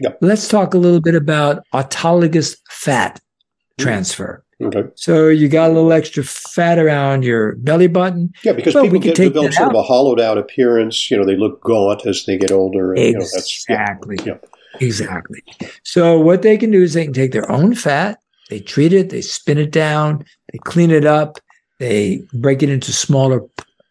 Yep. 0.00 0.18
Let's 0.20 0.48
talk 0.48 0.74
a 0.74 0.78
little 0.78 1.00
bit 1.00 1.14
about 1.14 1.62
autologous 1.74 2.56
fat 2.70 3.14
mm-hmm. 3.16 3.82
transfer. 3.82 4.44
Okay. 4.62 4.84
So 4.94 5.28
you 5.28 5.48
got 5.48 5.70
a 5.70 5.72
little 5.72 5.92
extra 5.92 6.22
fat 6.22 6.78
around 6.78 7.24
your 7.24 7.54
belly 7.56 7.86
button. 7.86 8.30
Yeah, 8.42 8.52
because 8.52 8.74
people 8.74 8.98
get 8.98 9.16
develop 9.16 9.54
sort 9.54 9.68
out. 9.68 9.74
of 9.74 9.78
a 9.78 9.82
hollowed 9.82 10.20
out 10.20 10.36
appearance. 10.36 11.10
You 11.10 11.16
know, 11.16 11.24
they 11.24 11.36
look 11.36 11.62
gaunt 11.62 12.04
as 12.04 12.26
they 12.26 12.36
get 12.36 12.52
older. 12.52 12.92
And, 12.92 13.16
exactly. 13.16 14.16
You 14.20 14.32
know, 14.32 14.38
yeah. 14.42 14.86
Exactly. 14.86 15.42
So 15.82 16.20
what 16.20 16.42
they 16.42 16.56
can 16.56 16.70
do 16.70 16.82
is 16.82 16.94
they 16.94 17.04
can 17.04 17.12
take 17.12 17.32
their 17.32 17.50
own 17.50 17.74
fat, 17.74 18.18
they 18.50 18.60
treat 18.60 18.92
it, 18.92 19.10
they 19.10 19.22
spin 19.22 19.58
it 19.58 19.72
down, 19.72 20.24
they 20.52 20.58
clean 20.58 20.90
it 20.90 21.04
up, 21.04 21.38
they 21.78 22.22
break 22.32 22.62
it 22.62 22.68
into 22.68 22.92
smaller 22.92 23.40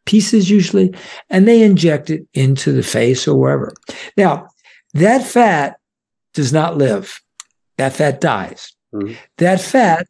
pieces 0.09 0.49
usually, 0.49 0.91
and 1.29 1.47
they 1.47 1.61
inject 1.61 2.09
it 2.09 2.27
into 2.33 2.71
the 2.71 2.81
face 2.81 3.27
or 3.27 3.39
wherever. 3.39 3.71
Now, 4.17 4.47
that 4.95 5.23
fat 5.23 5.77
does 6.33 6.51
not 6.51 6.77
live. 6.77 7.21
That 7.77 7.93
fat 7.93 8.19
dies. 8.19 8.73
Mm-hmm. 8.91 9.13
That 9.37 9.61
fat 9.61 10.07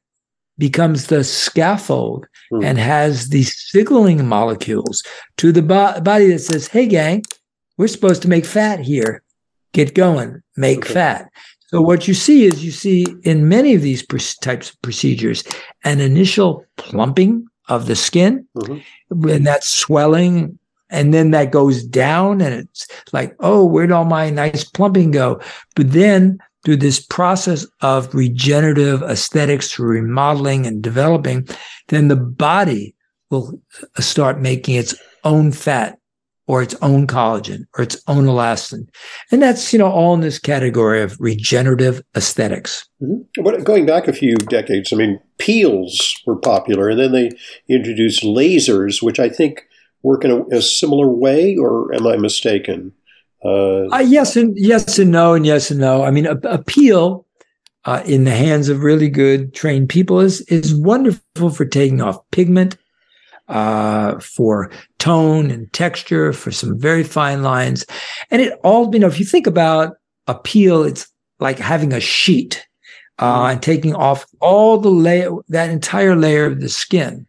becomes 0.57 1.07
the 1.07 1.25
scaffold 1.25 2.27
mm-hmm. 2.51 2.63
and 2.63 2.77
has 2.77 3.27
the 3.27 3.43
signaling 3.43 4.25
molecules 4.25 5.03
to 5.35 5.51
the 5.51 5.61
bo- 5.61 5.99
body 5.99 6.27
that 6.27 6.39
says, 6.39 6.67
hey, 6.67 6.87
gang, 6.87 7.23
we're 7.77 7.87
supposed 7.87 8.21
to 8.21 8.29
make 8.29 8.45
fat 8.45 8.79
here. 8.79 9.21
Get 9.73 9.95
going, 9.95 10.41
make 10.55 10.85
okay. 10.85 10.93
fat. 10.93 11.29
So 11.67 11.81
what 11.81 12.07
you 12.07 12.13
see 12.13 12.45
is 12.45 12.63
you 12.63 12.71
see 12.71 13.05
in 13.23 13.49
many 13.49 13.75
of 13.75 13.81
these 13.81 14.05
types 14.37 14.69
of 14.69 14.81
procedures 14.81 15.43
an 15.83 15.99
initial 15.99 16.65
plumping 16.77 17.48
of 17.69 17.85
the 17.85 17.95
skin 17.95 18.45
mm-hmm. 18.57 19.29
and 19.29 19.47
that 19.47 19.63
swelling 19.63 20.57
and 20.89 21.13
then 21.13 21.31
that 21.31 21.51
goes 21.51 21.83
down 21.83 22.41
and 22.41 22.53
it's 22.53 22.87
like 23.13 23.35
oh 23.39 23.63
where'd 23.63 23.91
all 23.91 24.05
my 24.05 24.29
nice 24.29 24.63
plumping 24.63 25.11
go 25.11 25.39
but 25.75 25.91
then 25.91 26.37
through 26.65 26.77
this 26.77 26.99
process 26.99 27.65
of 27.81 28.13
regenerative 28.13 29.01
aesthetics 29.03 29.71
through 29.71 29.87
remodeling 29.87 30.65
and 30.65 30.81
developing 30.81 31.47
then 31.87 32.07
the 32.07 32.15
body 32.15 32.95
will 33.29 33.61
start 33.99 34.41
making 34.41 34.75
its 34.75 34.95
own 35.23 35.51
fat 35.51 35.98
or 36.49 36.63
its 36.63 36.73
own 36.81 37.05
collagen 37.05 37.67
or 37.77 37.83
its 37.83 38.01
own 38.07 38.25
elastin. 38.25 38.89
And 39.31 39.39
that's, 39.39 39.71
you 39.71 39.77
know, 39.77 39.91
all 39.91 40.15
in 40.15 40.21
this 40.21 40.39
category 40.39 41.03
of 41.03 41.15
regenerative 41.19 42.01
aesthetics. 42.17 42.89
Mm-hmm. 43.03 43.43
But 43.43 43.63
going 43.63 43.85
back 43.85 44.07
a 44.07 44.13
few 44.13 44.33
decades, 44.33 44.91
I 44.91 44.95
mean, 44.95 45.19
peels 45.37 46.19
were 46.25 46.37
popular 46.37 46.89
and 46.89 46.99
then 46.99 47.11
they 47.11 47.29
introduced 47.69 48.23
lasers, 48.23 48.99
which 48.99 49.19
I 49.19 49.29
think 49.29 49.61
work 50.01 50.25
in 50.25 50.31
a, 50.31 50.57
a 50.57 50.61
similar 50.63 51.07
way, 51.07 51.55
or 51.55 51.93
am 51.93 52.07
I 52.07 52.17
mistaken? 52.17 52.93
Uh, 53.45 53.85
uh, 53.93 53.99
yes 53.99 54.35
and 54.35 54.57
yes 54.57 54.97
and 54.97 55.11
no 55.11 55.35
and 55.35 55.45
yes 55.45 55.69
and 55.69 55.79
no. 55.79 56.03
I 56.03 56.09
mean, 56.09 56.25
a, 56.25 56.35
a 56.45 56.63
peel 56.63 57.27
uh, 57.85 58.01
in 58.07 58.23
the 58.23 58.31
hands 58.31 58.69
of 58.69 58.81
really 58.81 59.07
good 59.07 59.53
trained 59.53 59.89
people 59.89 60.19
is 60.19 60.41
is 60.41 60.73
wonderful 60.73 61.51
for 61.51 61.65
taking 61.65 62.01
off 62.01 62.17
pigment 62.31 62.75
uh, 63.49 64.19
for 64.19 64.71
tone 64.99 65.51
and 65.51 65.71
texture, 65.73 66.31
for 66.31 66.51
some 66.51 66.79
very 66.79 67.03
fine 67.03 67.43
lines. 67.43 67.85
And 68.31 68.41
it 68.41 68.59
all, 68.63 68.93
you 68.93 68.99
know, 68.99 69.07
if 69.07 69.19
you 69.19 69.25
think 69.25 69.47
about 69.47 69.97
a 70.27 70.35
peel, 70.35 70.83
it's 70.83 71.07
like 71.39 71.57
having 71.57 71.91
a 71.91 71.99
sheet 71.99 72.65
uh, 73.17 73.33
mm-hmm. 73.33 73.51
and 73.51 73.61
taking 73.61 73.95
off 73.95 74.25
all 74.39 74.77
the 74.77 74.89
layer, 74.89 75.31
that 75.49 75.69
entire 75.69 76.15
layer 76.15 76.45
of 76.45 76.61
the 76.61 76.69
skin. 76.69 77.25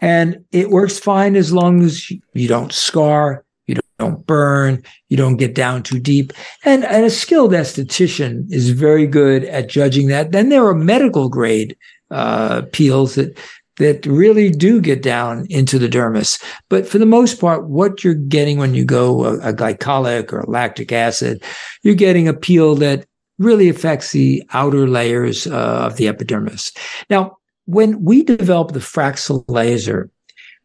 And 0.00 0.44
it 0.52 0.70
works 0.70 0.98
fine 0.98 1.36
as 1.36 1.52
long 1.52 1.82
as 1.82 2.10
you 2.10 2.48
don't 2.48 2.72
scar, 2.72 3.44
you 3.66 3.76
don't 3.98 4.26
burn, 4.26 4.82
you 5.08 5.16
don't 5.16 5.36
get 5.36 5.54
down 5.54 5.84
too 5.84 6.00
deep. 6.00 6.32
And, 6.64 6.84
and 6.84 7.04
a 7.04 7.10
skilled 7.10 7.52
esthetician 7.52 8.50
is 8.50 8.70
very 8.70 9.06
good 9.06 9.44
at 9.44 9.68
judging 9.68 10.08
that. 10.08 10.32
Then 10.32 10.48
there 10.48 10.66
are 10.66 10.74
medical 10.74 11.28
grade 11.28 11.76
uh, 12.10 12.62
peels 12.72 13.14
that 13.14 13.38
that 13.78 14.04
really 14.06 14.50
do 14.50 14.80
get 14.80 15.02
down 15.02 15.46
into 15.48 15.78
the 15.78 15.88
dermis. 15.88 16.42
But 16.68 16.86
for 16.86 16.98
the 16.98 17.06
most 17.06 17.40
part, 17.40 17.68
what 17.68 18.04
you're 18.04 18.14
getting 18.14 18.58
when 18.58 18.74
you 18.74 18.84
go 18.84 19.24
a, 19.24 19.50
a 19.50 19.52
glycolic 19.52 20.32
or 20.32 20.40
a 20.40 20.50
lactic 20.50 20.92
acid, 20.92 21.42
you're 21.82 21.94
getting 21.94 22.28
a 22.28 22.34
peel 22.34 22.74
that 22.76 23.06
really 23.38 23.68
affects 23.68 24.12
the 24.12 24.42
outer 24.52 24.86
layers 24.86 25.46
uh, 25.46 25.86
of 25.86 25.96
the 25.96 26.08
epidermis. 26.08 26.72
Now, 27.08 27.38
when 27.66 28.04
we 28.04 28.22
developed 28.22 28.74
the 28.74 28.80
Fraxel 28.80 29.44
laser, 29.48 30.10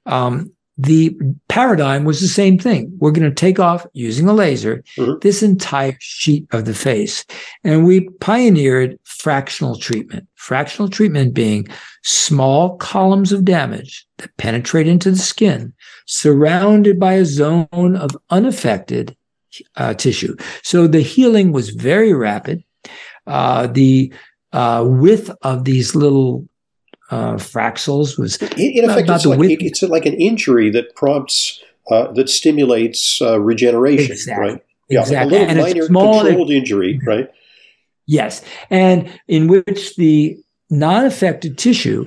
um, 0.05 0.51
the 0.77 1.17
paradigm 1.47 2.03
was 2.03 2.21
the 2.21 2.27
same 2.27 2.59
thing. 2.59 2.95
We're 2.99 3.11
going 3.11 3.29
to 3.29 3.33
take 3.35 3.59
off 3.59 3.85
using 3.93 4.29
a 4.29 4.33
laser 4.33 4.83
mm-hmm. 4.95 5.19
this 5.21 5.41
entire 5.41 5.97
sheet 5.99 6.47
of 6.51 6.65
the 6.65 6.73
face. 6.73 7.25
And 7.63 7.85
we 7.85 8.09
pioneered 8.19 8.99
fractional 9.03 9.77
treatment. 9.77 10.27
Fractional 10.35 10.89
treatment 10.89 11.33
being 11.33 11.67
small 12.03 12.77
columns 12.77 13.31
of 13.31 13.43
damage 13.43 14.05
that 14.17 14.35
penetrate 14.37 14.87
into 14.87 15.09
the 15.09 15.17
skin, 15.17 15.73
surrounded 16.05 16.99
by 16.99 17.13
a 17.13 17.25
zone 17.25 17.95
of 17.95 18.15
unaffected 18.29 19.17
uh, 19.75 19.95
tissue. 19.95 20.35
So 20.61 20.87
the 20.87 21.01
healing 21.01 21.51
was 21.51 21.71
very 21.71 22.13
rapid. 22.13 22.63
Uh, 23.25 23.67
the 23.67 24.13
uh, 24.53 24.85
width 24.87 25.31
of 25.41 25.65
these 25.65 25.95
little 25.95 26.47
uh, 27.09 27.33
Fraxels 27.33 28.17
was 28.17 28.37
in 28.37 28.89
effect 28.89 29.09
it's 29.09 29.25
like, 29.25 29.39
it's 29.61 29.81
like 29.83 30.05
an 30.05 30.15
injury 30.15 30.69
that 30.71 30.95
prompts 30.95 31.61
uh, 31.89 32.11
that 32.13 32.29
stimulates 32.29 33.21
uh, 33.21 33.39
regeneration, 33.39 34.11
exactly. 34.11 34.49
right? 34.49 34.63
Yeah, 34.89 35.01
exactly. 35.01 35.37
a 35.37 35.39
little 35.39 35.49
and 35.49 35.59
minor 35.59 35.85
small, 35.85 36.23
controlled 36.23 36.51
injury, 36.51 36.99
right? 37.05 37.29
Yes, 38.05 38.43
and 38.69 39.09
in 39.27 39.47
which 39.47 39.95
the 39.95 40.37
non-affected 40.69 41.57
tissue 41.57 42.05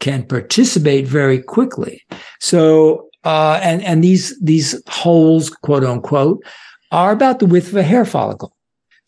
can 0.00 0.24
participate 0.24 1.06
very 1.06 1.40
quickly. 1.40 2.02
So, 2.40 3.08
uh, 3.24 3.60
and 3.62 3.82
and 3.82 4.02
these 4.02 4.38
these 4.40 4.80
holes, 4.88 5.50
quote 5.50 5.84
unquote, 5.84 6.42
are 6.90 7.12
about 7.12 7.38
the 7.38 7.46
width 7.46 7.68
of 7.68 7.76
a 7.76 7.82
hair 7.82 8.04
follicle. 8.04 8.53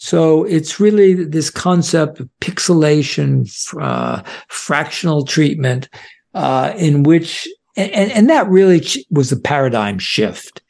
So 0.07 0.45
it's 0.45 0.79
really 0.79 1.15
this 1.25 1.51
concept 1.51 2.21
of 2.21 2.29
pixelation, 2.41 3.51
uh, 3.81 4.23
fractional 4.47 5.25
treatment, 5.25 5.89
uh, 6.33 6.73
in 6.77 7.03
which 7.03 7.49
and, 7.77 8.13
and, 8.13 8.31
that 8.31 8.49
really 8.49 8.87
was 9.11 9.33
a 9.33 9.41
paradigm 9.41 9.99
shift 9.99 10.63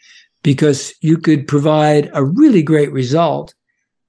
because 0.43 0.95
you 1.03 1.19
could 1.19 1.47
provide 1.47 2.09
a 2.15 2.25
really 2.25 2.63
great 2.63 2.91
result 2.93 3.53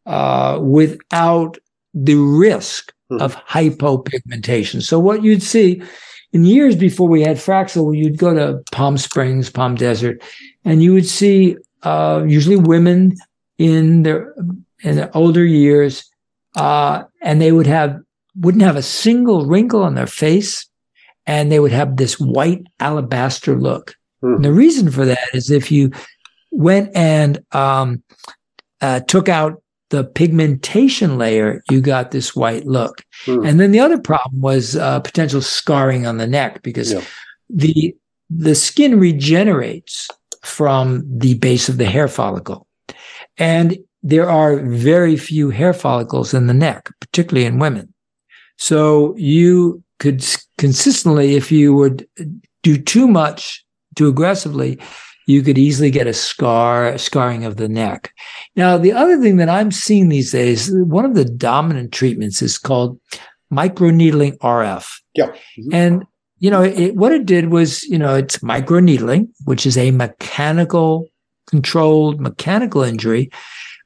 uh, 0.05 0.59
without 0.61 1.57
the 1.93 2.15
risk 2.15 2.93
mm-hmm. 3.11 3.21
of 3.21 3.35
hypopigmentation. 3.35 4.81
So 4.81 4.97
what 4.97 5.23
you'd 5.23 5.43
see 5.43 5.81
in 6.31 6.45
years 6.45 6.77
before 6.77 7.09
we 7.09 7.21
had 7.21 7.35
Fraxel, 7.35 7.93
you'd 7.93 8.17
go 8.17 8.33
to 8.33 8.63
Palm 8.71 8.97
Springs, 8.97 9.49
Palm 9.49 9.75
Desert, 9.75 10.23
and 10.63 10.81
you 10.81 10.93
would 10.93 11.05
see 11.05 11.57
uh, 11.83 12.23
usually 12.25 12.55
women 12.55 13.17
in 13.57 14.03
their 14.03 14.33
in 14.83 14.95
their 14.95 15.15
older 15.15 15.45
years, 15.45 16.09
uh, 16.55 17.03
and 17.21 17.41
they 17.41 17.51
would 17.51 17.67
have 17.67 17.97
wouldn't 18.39 18.63
have 18.63 18.75
a 18.75 18.83
single 18.83 19.45
wrinkle 19.45 19.83
on 19.83 19.95
their 19.95 20.07
face, 20.07 20.67
and 21.25 21.51
they 21.51 21.59
would 21.59 21.71
have 21.71 21.97
this 21.97 22.19
white 22.19 22.63
alabaster 22.79 23.59
look. 23.59 23.95
Hmm. 24.21 24.35
And 24.35 24.45
the 24.45 24.53
reason 24.53 24.91
for 24.91 25.05
that 25.05 25.29
is 25.33 25.49
if 25.49 25.71
you 25.71 25.91
went 26.51 26.95
and 26.95 27.39
um, 27.51 28.03
uh, 28.81 29.01
took 29.01 29.29
out 29.29 29.61
the 29.89 30.03
pigmentation 30.03 31.17
layer, 31.17 31.63
you 31.69 31.81
got 31.81 32.11
this 32.11 32.35
white 32.35 32.65
look. 32.65 33.03
Hmm. 33.25 33.45
And 33.45 33.59
then 33.59 33.71
the 33.71 33.79
other 33.79 33.97
problem 33.97 34.41
was 34.41 34.75
uh, 34.75 34.99
potential 34.99 35.41
scarring 35.41 36.05
on 36.05 36.17
the 36.17 36.27
neck 36.27 36.61
because 36.61 36.93
yeah. 36.93 37.01
the 37.49 37.95
the 38.29 38.55
skin 38.55 38.99
regenerates 38.99 40.09
from 40.43 41.03
the 41.07 41.35
base 41.35 41.69
of 41.69 41.77
the 41.77 41.85
hair 41.85 42.07
follicle. 42.07 42.67
And 43.37 43.77
there 44.03 44.29
are 44.29 44.57
very 44.57 45.17
few 45.17 45.49
hair 45.49 45.73
follicles 45.73 46.33
in 46.33 46.47
the 46.47 46.53
neck, 46.53 46.89
particularly 46.99 47.45
in 47.45 47.59
women. 47.59 47.93
So 48.57 49.15
you 49.17 49.83
could 49.99 50.25
consistently, 50.57 51.35
if 51.35 51.51
you 51.51 51.73
would 51.73 52.07
do 52.63 52.77
too 52.77 53.07
much 53.07 53.63
too 53.95 54.07
aggressively, 54.07 54.79
you 55.27 55.41
could 55.41 55.57
easily 55.57 55.91
get 55.91 56.07
a 56.07 56.13
scar, 56.13 56.87
a 56.87 56.99
scarring 56.99 57.43
of 57.43 57.57
the 57.57 57.67
neck. 57.67 58.13
Now, 58.55 58.77
the 58.77 58.93
other 58.93 59.19
thing 59.21 59.37
that 59.37 59.49
I'm 59.49 59.71
seeing 59.71 60.09
these 60.09 60.31
days, 60.31 60.71
one 60.71 61.03
of 61.03 61.15
the 61.15 61.25
dominant 61.25 61.91
treatments 61.91 62.41
is 62.41 62.57
called 62.57 62.99
microneedling 63.51 64.37
RF. 64.37 64.89
Yeah. 65.15 65.27
Mm-hmm. 65.27 65.73
And, 65.73 66.05
you 66.39 66.49
know, 66.49 66.63
it, 66.63 66.95
what 66.95 67.11
it 67.11 67.25
did 67.25 67.51
was, 67.51 67.83
you 67.83 67.97
know, 67.97 68.15
it's 68.15 68.37
microneedling, 68.37 69.29
which 69.45 69.65
is 69.65 69.77
a 69.77 69.91
mechanical 69.91 71.07
controlled 71.47 72.19
mechanical 72.21 72.83
injury. 72.83 73.31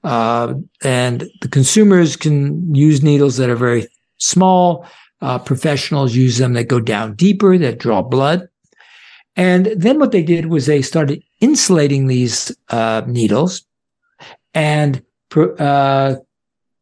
Uh, 0.04 0.56
and 0.84 1.30
the 1.42 1.48
consumers 1.48 2.16
can 2.16 2.74
use 2.74 3.04
needles 3.04 3.38
that 3.38 3.50
are 3.50 3.56
very 3.56 3.88
small. 4.18 4.86
Uh, 5.22 5.38
professionals 5.38 6.16
use 6.16 6.38
them 6.38 6.54
that 6.54 6.64
go 6.64 6.80
down 6.80 7.16
deeper, 7.16 7.58
that 7.58 7.78
draw 7.78 8.02
blood. 8.02 8.48
And 9.36 9.68
then 9.78 10.00
what 10.00 10.12
they 10.12 10.24
did 10.24 10.48
was 10.48 10.66
they 10.66 10.82
started 10.82 11.24
insulating 11.40 12.08
these 12.08 12.56
uh, 12.70 13.04
needles 13.08 13.64
and 14.54 15.04
uh, 15.36 16.16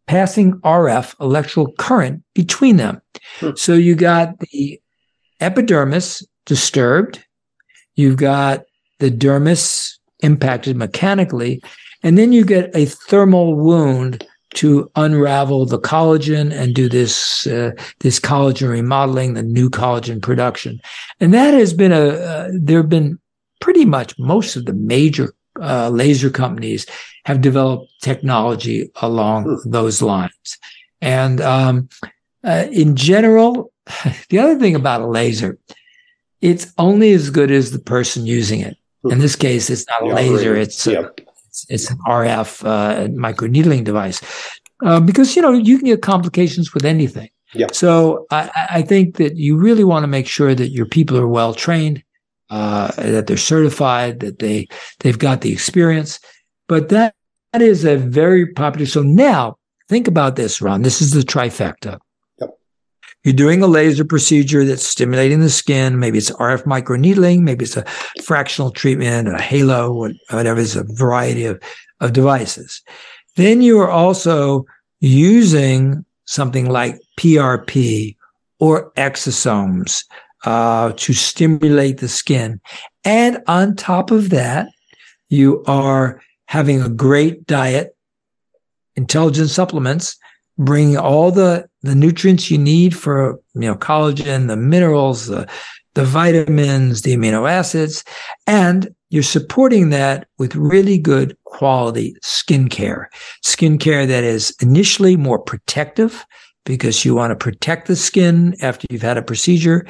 passing 0.08 0.54
RF 0.62 1.16
electrical 1.20 1.72
current 1.74 2.24
between 2.34 2.78
them. 2.78 3.02
Hmm. 3.40 3.52
So 3.56 3.74
you 3.74 3.96
got 3.96 4.40
the 4.40 4.82
epidermis 5.40 6.26
disturbed, 6.46 7.24
you've 7.96 8.18
got 8.18 8.64
the 9.00 9.12
dermis 9.12 9.98
impacted 10.22 10.76
mechanically, 10.76 11.62
and 12.04 12.18
then 12.18 12.32
you 12.32 12.46
get 12.46 12.76
a 12.76 12.86
thermal 12.86 13.56
wound 13.56 14.26
to 14.56 14.90
unravel 14.96 15.66
the 15.66 15.80
collagen 15.80 16.52
and 16.52 16.74
do 16.74 16.90
this 16.90 17.46
uh, 17.48 17.72
this 18.00 18.20
collagen 18.20 18.70
remodeling, 18.70 19.34
the 19.34 19.44
new 19.44 19.70
collagen 19.70 20.22
production, 20.22 20.82
and 21.20 21.34
that 21.34 21.54
has 21.54 21.74
been 21.74 21.92
a 21.92 22.08
uh, 22.08 22.50
there 22.54 22.78
have 22.78 22.90
been 22.90 23.20
pretty 23.62 23.86
much 23.86 24.18
most 24.18 24.56
of 24.56 24.66
the 24.66 24.74
major 24.74 25.34
uh, 25.62 25.90
laser 25.90 26.30
companies 26.30 26.86
have 27.26 27.42
developed 27.42 27.92
technology 28.02 28.90
along 29.02 29.44
hmm. 29.44 29.70
those 29.70 30.02
lines, 30.02 30.58
and 31.02 31.42
um, 31.42 31.88
uh, 32.44 32.66
in 32.72 32.96
general, 32.96 33.72
the 34.30 34.40
other 34.40 34.58
thing 34.58 34.74
about 34.74 35.02
a 35.02 35.08
laser, 35.08 35.60
it's 36.42 36.74
only 36.80 37.12
as 37.12 37.30
good 37.30 37.52
as 37.52 37.72
the 37.72 37.80
person 37.80 38.26
using 38.26 38.62
it. 38.62 38.78
In 39.04 39.12
hmm. 39.12 39.20
this 39.20 39.36
case, 39.36 39.70
it's 39.70 39.86
not 39.88 40.02
a 40.02 40.08
laser; 40.08 40.56
it's 40.56 40.88
yeah 40.88 41.08
it's, 41.70 41.90
an 41.90 41.98
RF 42.08 42.66
uh, 42.66 43.08
microneedling 43.10 43.84
device 43.84 44.22
uh, 44.84 45.00
because 45.00 45.36
you 45.36 45.42
know 45.42 45.54
you 45.54 45.78
can 45.78 45.88
get 45.88 46.02
complications 46.02 46.74
with 46.74 46.86
anything. 46.86 47.30
Yeah. 47.54 47.68
So 47.72 48.28
I, 48.32 48.68
I 48.70 48.82
think 48.82 49.18
that 49.18 49.36
you 49.36 49.58
really 49.58 49.84
want 49.84 50.04
to 50.04 50.08
make 50.08 50.28
sure 50.28 50.54
that 50.54 50.70
your 50.70 50.86
people 50.86 51.18
are 51.18 51.28
well 51.28 51.54
trained, 51.54 52.04
uh, 52.50 52.92
that 52.92 53.28
they're 53.28 53.38
certified, 53.38 54.20
that 54.20 54.40
they 54.40 54.68
they've 55.00 55.18
got 55.18 55.42
the 55.42 55.52
experience. 55.52 56.20
But 56.68 56.90
that 56.90 57.16
that 57.54 57.62
is 57.62 57.86
a 57.86 57.98
very 57.98 58.46
popular. 58.54 58.86
So 58.86 59.02
now 59.02 59.58
think 59.88 60.08
about 60.08 60.36
this, 60.36 60.62
Ron. 60.62 60.84
This 60.84 61.02
is 61.02 61.12
the 61.12 61.22
trifecta. 61.22 62.00
You're 63.30 63.36
doing 63.36 63.62
a 63.62 63.68
laser 63.68 64.06
procedure 64.06 64.66
that's 64.66 64.84
stimulating 64.84 65.40
the 65.40 65.52
skin. 65.52 66.00
Maybe 66.00 66.18
it's 66.18 66.32
RF 66.32 66.64
microneedling. 66.64 67.42
Maybe 67.42 67.66
it's 67.66 67.78
a 67.78 67.86
fractional 68.24 68.72
treatment, 68.72 69.28
a 69.28 69.40
halo, 69.40 69.94
whatever. 70.32 70.60
It's 70.60 70.76
a 70.76 70.84
variety 70.84 71.46
of, 71.46 71.62
of 72.00 72.14
devices. 72.14 72.82
Then 73.36 73.62
you 73.62 73.80
are 73.82 73.92
also 73.92 74.66
using 75.00 76.04
something 76.26 76.72
like 76.72 77.00
PRP 77.20 78.18
or 78.58 78.92
exosomes 78.94 80.06
uh, 80.46 80.94
to 80.94 81.14
stimulate 81.14 82.00
the 82.00 82.08
skin. 82.08 82.60
And 83.04 83.44
on 83.46 83.76
top 83.76 84.10
of 84.10 84.32
that, 84.32 84.70
you 85.30 85.64
are 85.68 86.20
having 86.48 86.82
a 86.82 86.90
great 86.90 87.46
diet, 87.46 87.96
intelligent 88.96 89.52
supplements 89.52 90.18
bringing 90.58 90.98
all 90.98 91.32
the, 91.32 91.69
the 91.82 91.96
nutrients 91.96 92.52
you 92.52 92.58
need 92.58 92.96
for, 92.96 93.40
you 93.54 93.62
know, 93.62 93.76
collagen, 93.76 94.48
the 94.48 94.58
minerals, 94.58 95.28
the, 95.28 95.48
the 95.94 96.06
vitamins, 96.06 97.02
the 97.02 97.16
amino 97.16 97.50
acids, 97.50 98.04
and 98.48 98.94
you're 99.10 99.24
supporting 99.24 99.90
that 99.90 100.28
with 100.38 100.56
really 100.56 100.98
good 100.98 101.36
quality 101.46 102.16
skincare. 102.24 103.06
Skincare 103.44 104.08
that 104.08 104.24
is 104.24 104.56
initially 104.62 105.16
more 105.16 105.40
protective 105.40 106.26
because 106.66 107.04
you 107.04 107.16
want 107.16 107.32
to 107.32 107.36
protect 107.36 107.88
the 107.88 107.96
skin 107.96 108.56
after 108.62 108.86
you've 108.92 109.02
had 109.02 109.18
a 109.18 109.24
procedure. 109.24 109.88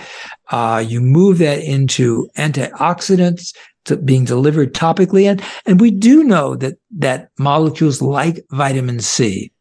Uh, 0.52 0.84
you 0.86 1.02
move 1.02 1.40
that 1.40 1.60
into 1.60 2.30
antioxidants 2.38 3.54
being 3.98 4.26
delivered 4.26 4.74
topically. 4.74 5.30
And, 5.30 5.42
and 5.66 5.80
we 5.80 5.92
do 5.92 6.24
know 6.24 6.56
that, 6.56 6.78
that 6.98 7.30
molecules 7.38 8.02
like 8.02 8.46
vitamin 8.52 9.00
C 9.00 9.52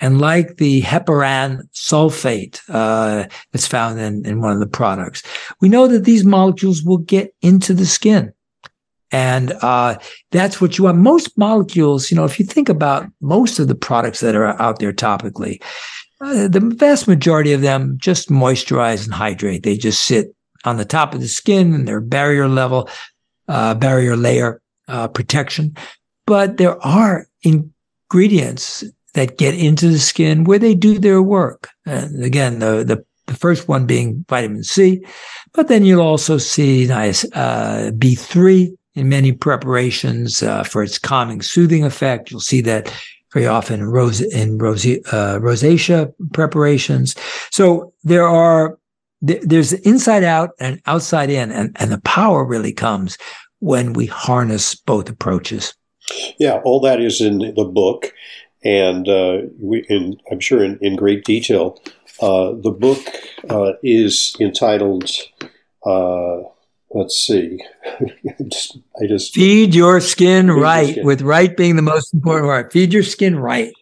and 0.00 0.20
like 0.20 0.56
the 0.56 0.82
heparan 0.82 1.62
sulfate 1.72 2.60
uh, 2.68 3.26
that's 3.52 3.66
found 3.66 3.98
in, 3.98 4.26
in 4.26 4.40
one 4.40 4.52
of 4.52 4.60
the 4.60 4.66
products, 4.66 5.22
we 5.60 5.68
know 5.68 5.86
that 5.88 6.04
these 6.04 6.24
molecules 6.24 6.82
will 6.82 6.98
get 6.98 7.34
into 7.42 7.74
the 7.74 7.86
skin. 7.86 8.32
And 9.12 9.52
uh, 9.62 9.98
that's 10.32 10.60
what 10.60 10.76
you 10.76 10.84
want. 10.84 10.98
Most 10.98 11.38
molecules, 11.38 12.10
you 12.10 12.16
know, 12.16 12.24
if 12.24 12.38
you 12.38 12.44
think 12.44 12.68
about 12.68 13.06
most 13.20 13.58
of 13.58 13.68
the 13.68 13.74
products 13.74 14.20
that 14.20 14.34
are 14.34 14.60
out 14.60 14.80
there 14.80 14.92
topically, 14.92 15.62
uh, 16.20 16.48
the 16.48 16.60
vast 16.60 17.06
majority 17.06 17.52
of 17.52 17.60
them 17.60 17.96
just 17.98 18.30
moisturize 18.30 19.04
and 19.04 19.14
hydrate. 19.14 19.62
They 19.62 19.76
just 19.76 20.04
sit 20.04 20.34
on 20.64 20.76
the 20.76 20.84
top 20.84 21.14
of 21.14 21.20
the 21.20 21.28
skin 21.28 21.72
and 21.72 21.86
their 21.86 22.00
barrier 22.00 22.48
level 22.48 22.88
uh, 23.48 23.74
barrier 23.74 24.16
layer 24.16 24.60
uh, 24.88 25.08
protection. 25.08 25.76
But 26.26 26.56
there 26.56 26.84
are 26.84 27.26
ingredients 27.42 28.84
that 29.14 29.38
get 29.38 29.54
into 29.54 29.88
the 29.88 29.98
skin 29.98 30.44
where 30.44 30.58
they 30.58 30.74
do 30.74 30.98
their 30.98 31.22
work. 31.22 31.70
And 31.86 32.22
again, 32.22 32.58
the, 32.58 32.84
the, 32.84 33.04
the 33.26 33.34
first 33.34 33.68
one 33.68 33.86
being 33.86 34.24
vitamin 34.28 34.62
C, 34.62 35.04
but 35.54 35.68
then 35.68 35.84
you'll 35.84 36.02
also 36.02 36.38
see 36.38 36.86
nice 36.86 37.24
uh, 37.32 37.90
B3 37.94 38.76
in 38.94 39.08
many 39.08 39.32
preparations 39.32 40.42
uh, 40.42 40.64
for 40.64 40.82
its 40.82 40.98
calming, 40.98 41.42
soothing 41.42 41.84
effect. 41.84 42.30
You'll 42.30 42.40
see 42.40 42.60
that 42.62 42.92
very 43.32 43.46
often 43.46 43.80
in, 43.80 43.86
rose, 43.86 44.20
in 44.20 44.58
rose, 44.58 44.86
uh, 44.86 45.38
rosacea 45.40 46.12
preparations. 46.32 47.14
So 47.50 47.92
there 48.04 48.26
are 48.26 48.78
there's 49.22 49.72
inside 49.72 50.24
out 50.24 50.50
and 50.60 50.80
outside 50.86 51.30
in, 51.30 51.50
and, 51.50 51.76
and 51.76 51.90
the 51.90 52.00
power 52.00 52.44
really 52.44 52.72
comes 52.72 53.16
when 53.60 53.92
we 53.92 54.06
harness 54.06 54.74
both 54.74 55.08
approaches. 55.08 55.74
Yeah, 56.38 56.60
all 56.64 56.80
that 56.80 57.00
is 57.00 57.20
in 57.20 57.38
the 57.38 57.64
book, 57.64 58.12
and 58.64 59.08
uh, 59.08 59.42
we, 59.58 59.84
in, 59.88 60.16
I'm 60.30 60.40
sure 60.40 60.62
in, 60.62 60.78
in 60.80 60.96
great 60.96 61.24
detail. 61.24 61.80
Uh, 62.20 62.52
the 62.62 62.70
book 62.70 63.00
uh, 63.50 63.72
is 63.82 64.34
entitled, 64.40 65.10
uh, 65.84 66.42
let's 66.90 67.16
see, 67.16 67.62
I, 68.00 68.34
just, 68.44 68.78
I 69.02 69.06
just 69.06 69.34
feed 69.34 69.74
your 69.74 70.00
skin 70.00 70.46
feed 70.46 70.52
right, 70.52 70.86
your 70.86 70.92
skin. 70.92 71.06
with 71.06 71.22
right 71.22 71.56
being 71.56 71.76
the 71.76 71.82
most 71.82 72.14
important 72.14 72.46
word. 72.46 72.72
Feed 72.72 72.92
your 72.92 73.02
skin 73.02 73.38
right. 73.38 73.72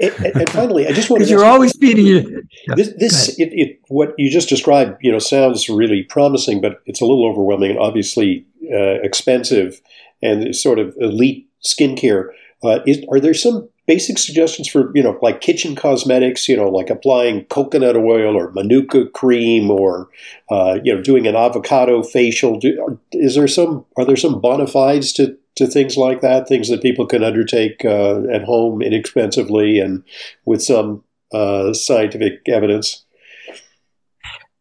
And, 0.00 0.36
and, 0.36 0.50
finally, 0.50 0.86
I 0.86 0.92
just 0.92 1.10
want 1.10 1.22
to. 1.22 1.28
you're 1.28 1.44
always 1.44 1.76
feeding 1.76 2.06
you. 2.06 2.42
This, 2.74 2.92
this 2.98 3.38
it, 3.38 3.50
it, 3.52 3.80
what 3.88 4.14
you 4.18 4.30
just 4.30 4.48
described, 4.48 4.96
you 5.00 5.12
know, 5.12 5.18
sounds 5.18 5.68
really 5.68 6.02
promising, 6.04 6.60
but 6.60 6.80
it's 6.86 7.00
a 7.00 7.04
little 7.04 7.26
overwhelming. 7.26 7.72
And 7.72 7.78
obviously, 7.78 8.46
uh, 8.72 9.00
expensive 9.02 9.80
and 10.22 10.54
sort 10.54 10.78
of 10.78 10.94
elite 11.00 11.48
skincare. 11.64 12.28
Uh, 12.62 12.80
is, 12.86 13.04
are 13.10 13.20
there 13.20 13.34
some 13.34 13.68
basic 13.86 14.18
suggestions 14.18 14.68
for 14.68 14.90
you 14.94 15.02
know 15.02 15.18
like 15.22 15.40
kitchen 15.40 15.74
cosmetics? 15.74 16.48
You 16.48 16.56
know, 16.56 16.68
like 16.68 16.90
applying 16.90 17.44
coconut 17.46 17.96
oil 17.96 18.36
or 18.36 18.50
manuka 18.52 19.06
cream, 19.06 19.70
or 19.70 20.08
uh, 20.50 20.78
you 20.82 20.94
know, 20.94 21.02
doing 21.02 21.26
an 21.26 21.36
avocado 21.36 22.02
facial. 22.02 22.58
Do, 22.58 23.00
is 23.12 23.34
there 23.34 23.48
some? 23.48 23.84
Are 23.96 24.04
there 24.04 24.16
some 24.16 24.40
bona 24.40 24.66
fides 24.66 25.12
to 25.14 25.36
to 25.56 25.66
things 25.66 25.96
like 25.96 26.20
that? 26.20 26.48
Things 26.48 26.68
that 26.68 26.82
people 26.82 27.06
can 27.06 27.24
undertake 27.24 27.84
uh, 27.84 28.22
at 28.32 28.44
home 28.44 28.82
inexpensively 28.82 29.78
and 29.80 30.02
with 30.44 30.62
some 30.62 31.02
uh, 31.32 31.72
scientific 31.72 32.48
evidence. 32.48 33.04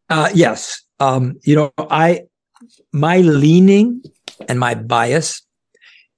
Uh, 0.09 0.29
yes, 0.33 0.83
um, 0.99 1.39
you 1.43 1.55
know, 1.55 1.73
I 1.77 2.27
my 2.93 3.17
leaning 3.17 4.01
and 4.47 4.59
my 4.59 4.75
bias 4.75 5.41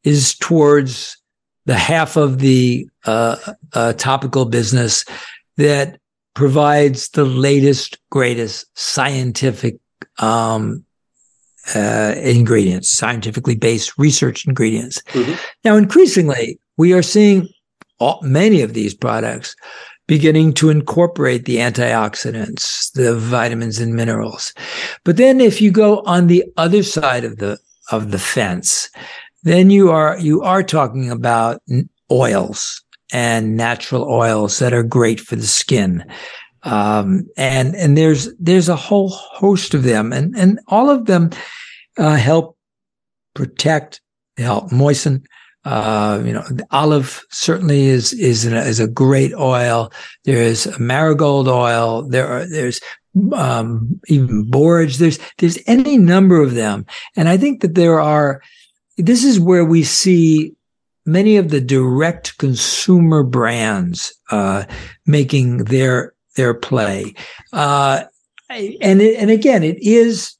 is 0.04 0.36
towards 0.36 1.17
the 1.68 1.76
half 1.76 2.16
of 2.16 2.40
the 2.40 2.88
uh, 3.06 3.36
uh, 3.74 3.94
topical 3.94 4.46
business 4.46 5.06
that 5.58 6.00
provides 6.34 7.10
the 7.10 7.26
latest, 7.26 8.00
greatest 8.10 8.66
scientific 8.78 9.78
um, 10.20 10.84
uh, 11.76 12.14
ingredients, 12.18 12.90
scientifically 12.90 13.56
based 13.56 13.98
research 13.98 14.48
ingredients. 14.48 15.02
Mm-hmm. 15.10 15.34
Now, 15.66 15.76
increasingly, 15.76 16.60
we 16.78 16.94
are 16.94 17.04
seeing 17.04 17.50
all, 18.00 18.20
many 18.22 18.62
of 18.62 18.74
these 18.74 18.94
products 18.94 19.56
beginning 20.08 20.54
to 20.54 20.70
incorporate 20.70 21.44
the 21.44 21.58
antioxidants, 21.58 22.94
the 22.94 23.14
vitamins 23.14 23.80
and 23.80 23.94
minerals. 23.94 24.54
But 25.04 25.18
then 25.18 25.42
if 25.42 25.60
you 25.60 25.70
go 25.70 26.00
on 26.06 26.28
the 26.28 26.46
other 26.56 26.82
side 26.82 27.26
of 27.26 27.38
the 27.38 27.60
of 27.92 28.12
the 28.12 28.20
fence, 28.20 28.90
then 29.44 29.70
you 29.70 29.92
are 29.92 30.20
you 30.20 30.42
are 30.42 30.64
talking 30.64 31.10
about 31.10 31.62
oils 32.12 32.84
and 33.12 33.56
natural 33.56 34.04
oils 34.04 34.60
that 34.60 34.74
are 34.74 34.84
great 34.84 35.20
for 35.20 35.36
the 35.36 35.48
skin. 35.48 36.04
Um, 36.64 37.28
and 37.38 37.76
and 37.76 37.98
there's 37.98 38.34
there's 38.40 38.70
a 38.70 38.76
whole 38.76 39.10
host 39.10 39.74
of 39.74 39.84
them, 39.84 40.12
and 40.12 40.36
and 40.38 40.60
all 40.68 40.90
of 40.90 41.06
them 41.06 41.30
uh, 41.98 42.16
help 42.16 42.58
protect, 43.34 44.02
help 44.38 44.72
moisten. 44.72 45.24
Uh, 45.64 46.22
you 46.26 46.34
know, 46.34 46.46
olive 46.72 47.24
certainly 47.30 47.86
is 47.86 48.14
is 48.14 48.46
a, 48.46 48.58
is 48.58 48.80
a 48.80 48.88
great 48.88 49.34
oil. 49.34 49.92
There 50.26 50.42
is 50.42 50.78
marigold 50.80 51.48
oil. 51.48 52.08
There 52.08 52.28
are 52.28 52.46
there's 52.46 52.82
um, 53.34 54.00
even 54.08 54.50
borage. 54.50 54.98
There's 54.98 55.20
there's 55.38 55.60
any 55.68 55.98
number 55.98 56.42
of 56.42 56.56
them, 56.56 56.86
and 57.16 57.30
I 57.30 57.38
think 57.38 57.62
that 57.62 57.76
there 57.76 58.00
are. 58.00 58.42
This 58.98 59.24
is 59.24 59.40
where 59.40 59.66
we 59.66 59.84
see 59.84 60.56
many 61.06 61.38
of 61.38 61.50
the 61.50 61.62
direct 61.62 62.38
consumer 62.38 63.24
brands 63.24 64.14
uh, 64.30 64.66
making 65.06 65.66
their 65.66 66.14
their 66.36 66.54
play, 66.54 67.16
uh, 67.54 68.04
and 68.50 69.02
it, 69.02 69.18
and 69.18 69.32
again, 69.32 69.64
it 69.64 69.78
is 69.82 70.36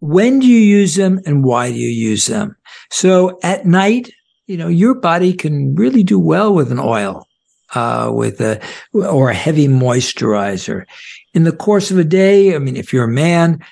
when 0.00 0.38
do 0.38 0.46
you 0.46 0.60
use 0.60 0.94
them 0.94 1.20
and 1.26 1.44
why 1.44 1.70
do 1.70 1.76
you 1.76 1.88
use 1.88 2.26
them? 2.26 2.56
So 2.90 3.38
at 3.42 3.66
night, 3.66 4.12
you 4.46 4.56
know, 4.56 4.68
your 4.68 4.94
body 4.94 5.32
can 5.32 5.74
really 5.74 6.04
do 6.04 6.18
well 6.18 6.54
with 6.54 6.70
an 6.70 6.78
oil, 6.78 7.26
uh, 7.74 8.10
with 8.12 8.40
a 8.40 8.60
or 8.92 9.30
a 9.30 9.34
heavy 9.34 9.66
moisturizer 9.66 10.84
in 11.38 11.44
the 11.44 11.52
course 11.52 11.92
of 11.92 11.98
a 11.98 12.04
day, 12.04 12.56
I 12.56 12.58
mean, 12.58 12.76
if 12.76 12.92
you're 12.92 13.04
a 13.04 13.08
man, 13.08 13.64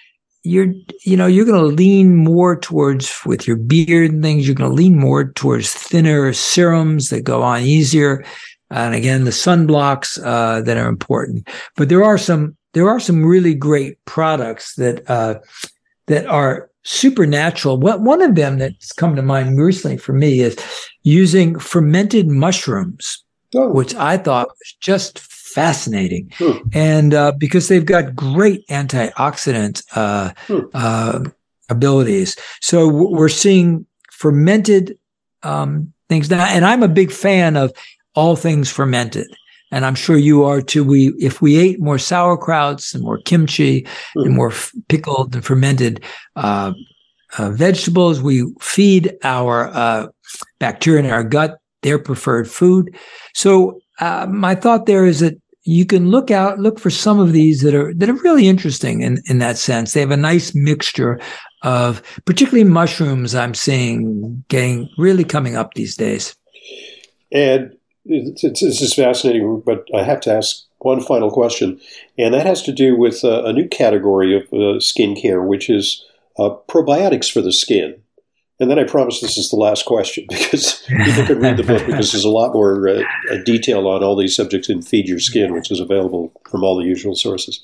you're, 0.46 0.72
you 1.04 1.16
know, 1.16 1.26
you're 1.26 1.44
going 1.44 1.61
to 1.61 1.76
lean 1.76 2.16
more 2.16 2.59
towards 2.59 3.24
with 3.26 3.46
your 3.46 3.56
beard 3.56 4.12
and 4.12 4.22
things, 4.22 4.46
you're 4.46 4.54
going 4.54 4.70
to 4.70 4.74
lean 4.74 4.98
more 4.98 5.32
towards 5.32 5.72
thinner 5.72 6.32
serums 6.32 7.11
that 7.11 7.22
go 7.22 7.42
on 7.42 7.62
easier. 7.62 8.24
And 8.70 8.94
again, 8.94 9.24
the 9.24 9.30
sunblocks, 9.30 10.18
uh, 10.24 10.61
that 10.62 10.76
are 10.76 10.88
important, 10.88 11.48
but 11.76 11.88
there 11.88 12.04
are 12.04 12.18
some, 12.18 12.56
there 12.72 12.88
are 12.88 13.00
some 13.00 13.24
really 13.24 13.54
great 13.54 14.02
products 14.04 14.74
that, 14.76 15.09
uh, 15.11 15.40
that 16.06 16.26
are 16.26 16.70
supernatural. 16.85 17.78
What, 17.78 18.00
one 18.00 18.22
of 18.22 18.37
them 18.37 18.59
that's 18.59 18.92
come 18.92 19.16
to 19.16 19.22
mind 19.22 19.59
recently 19.59 19.96
for 19.98 20.12
me 20.12 20.40
is 20.40 20.56
using 21.02 21.59
fermented 21.59 22.28
mushrooms, 22.28 23.24
oh. 23.54 23.72
which 23.72 23.94
I 23.94 24.16
thought 24.16 24.48
was 24.48 24.76
just 24.80 25.18
fascinating. 25.56 26.30
Hmm. 26.36 26.68
And 26.74 27.14
uh, 27.14 27.32
because 27.32 27.68
they've 27.68 27.84
got 27.96 28.14
great 28.14 28.66
antioxidant 28.68 29.82
uh, 29.94 30.32
hmm. 30.46 30.66
uh, 30.74 31.24
abilities. 31.70 32.36
So 32.60 32.86
we're 32.86 33.30
seeing 33.30 33.86
fermented 34.12 34.98
um, 35.42 35.94
things 36.10 36.30
now. 36.30 36.44
And 36.44 36.66
I'm 36.66 36.82
a 36.82 36.88
big 36.88 37.10
fan 37.10 37.56
of 37.56 37.72
all 38.14 38.36
things 38.36 38.70
fermented. 38.70 39.28
And 39.72 39.86
I'm 39.86 39.94
sure 39.94 40.18
you 40.18 40.44
are 40.44 40.60
too. 40.60 40.84
We, 40.84 41.14
if 41.18 41.40
we 41.40 41.56
ate 41.56 41.80
more 41.80 41.96
sauerkrauts 41.96 42.94
and 42.94 43.02
more 43.02 43.18
kimchi 43.18 43.86
hmm. 44.12 44.20
and 44.24 44.34
more 44.34 44.50
f- 44.50 44.72
pickled 44.88 45.34
and 45.34 45.42
fermented 45.42 46.04
uh, 46.36 46.74
uh, 47.38 47.50
vegetables, 47.50 48.20
we 48.20 48.44
feed 48.60 49.16
our 49.24 49.68
uh, 49.68 50.08
bacteria 50.58 51.02
in 51.02 51.10
our 51.10 51.24
gut 51.24 51.58
their 51.82 51.98
preferred 51.98 52.50
food. 52.50 52.94
So 53.32 53.80
uh, 54.00 54.26
my 54.28 54.54
thought 54.54 54.86
there 54.86 55.06
is 55.06 55.20
that 55.20 55.40
you 55.66 55.85
can 55.85 56.11
look 56.11 56.31
out, 56.31 56.61
look 56.61 56.79
for 56.79 56.90
some 56.90 57.18
of 57.18 57.33
these 57.33 57.61
that 57.62 57.74
are 57.74 57.92
that 57.94 58.09
are 58.09 58.14
really 58.14 58.46
interesting 58.46 59.02
in 59.02 59.20
in 59.26 59.38
that 59.38 59.59
sense. 59.59 59.92
They 59.92 60.00
have 60.00 60.12
a 60.12 60.16
nice 60.16 60.55
mixture 60.55 61.20
of 61.62 62.02
particularly 62.24 62.64
mushrooms. 62.64 63.35
I'm 63.35 63.55
seeing 63.55 64.44
getting 64.48 64.88
really 64.96 65.24
coming 65.24 65.57
up 65.57 65.74
these 65.74 65.96
days. 65.96 66.37
And 67.33 67.76
this 68.05 68.62
is 68.62 68.94
fascinating, 68.94 69.61
but 69.66 69.85
I 69.92 70.05
have 70.05 70.20
to 70.22 70.33
ask 70.33 70.62
one 70.79 71.00
final 71.00 71.31
question, 71.31 71.81
and 72.16 72.33
that 72.33 72.46
has 72.46 72.62
to 72.62 72.72
do 72.72 72.96
with 72.96 73.24
uh, 73.24 73.42
a 73.44 73.52
new 73.52 73.68
category 73.68 74.37
of 74.37 74.42
uh, 74.52 74.79
skincare, 74.79 75.44
which 75.44 75.68
is 75.68 76.05
uh, 76.38 76.50
probiotics 76.68 77.31
for 77.31 77.42
the 77.42 77.52
skin. 77.52 77.96
And 78.58 78.70
then 78.70 78.78
I 78.78 78.84
promise 78.84 79.20
this 79.20 79.36
is 79.36 79.50
the 79.50 79.56
last 79.56 79.84
question 79.84 80.24
because 80.30 80.82
people 80.88 81.26
can 81.26 81.40
read 81.40 81.56
the 81.58 81.62
book 81.62 81.84
because 81.86 82.12
there's 82.12 82.24
a 82.24 82.30
lot 82.30 82.52
more 82.52 82.88
uh, 82.88 83.02
detail 83.44 83.86
on 83.86 84.02
all 84.02 84.16
these 84.16 84.34
subjects 84.34 84.68
in 84.68 84.82
Feed 84.82 85.08
Your 85.08 85.20
Skin, 85.20 85.52
which 85.52 85.70
is 85.70 85.80
available 85.80 86.32
from 86.48 86.64
all 86.64 86.76
the 86.76 86.84
usual 86.84 87.14
sources. 87.14 87.62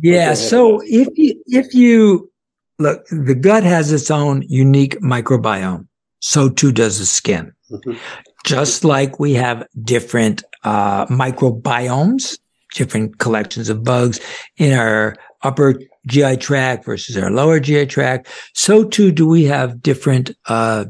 Yeah. 0.00 0.34
So 0.34 0.82
if 0.84 1.08
you, 1.16 1.42
if 1.46 1.74
you 1.74 2.30
look, 2.78 3.06
the 3.08 3.34
gut 3.34 3.64
has 3.64 3.92
its 3.92 4.10
own 4.10 4.42
unique 4.48 5.00
microbiome. 5.00 5.86
So 6.20 6.48
too 6.48 6.72
does 6.72 6.98
the 6.98 7.06
skin. 7.06 7.52
Mm-hmm. 7.70 7.96
Just 8.44 8.84
like 8.84 9.18
we 9.18 9.34
have 9.34 9.66
different 9.82 10.42
uh, 10.64 11.06
microbiomes, 11.06 12.38
different 12.74 13.18
collections 13.18 13.68
of 13.68 13.84
bugs 13.84 14.20
in 14.56 14.76
our 14.76 15.16
upper 15.42 15.78
GI 16.06 16.36
tract 16.38 16.84
versus 16.84 17.16
our 17.16 17.30
lower 17.30 17.60
GI 17.60 17.86
tract, 17.86 18.28
so 18.54 18.84
too 18.84 19.12
do 19.12 19.26
we 19.26 19.44
have 19.44 19.82
different 19.82 20.30
uh, 20.46 20.86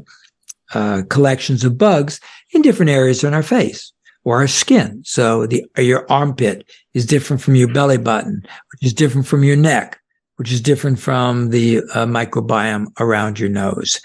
uh, 0.73 1.01
collections 1.09 1.63
of 1.63 1.77
bugs 1.77 2.19
in 2.53 2.61
different 2.61 2.89
areas 2.89 3.23
on 3.23 3.33
our 3.33 3.43
face 3.43 3.91
or 4.23 4.37
our 4.37 4.47
skin. 4.47 5.01
So 5.05 5.47
the 5.47 5.65
your 5.77 6.09
armpit 6.11 6.69
is 6.93 7.05
different 7.05 7.41
from 7.41 7.55
your 7.55 7.71
belly 7.73 7.97
button, 7.97 8.43
which 8.71 8.85
is 8.85 8.93
different 8.93 9.27
from 9.27 9.43
your 9.43 9.55
neck, 9.55 9.99
which 10.35 10.51
is 10.51 10.61
different 10.61 10.99
from 10.99 11.49
the 11.49 11.79
uh, 11.93 12.05
microbiome 12.05 12.87
around 12.99 13.39
your 13.39 13.49
nose. 13.49 13.99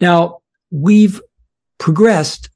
Now 0.00 0.40
we've 0.70 1.20
progressed 1.78 2.50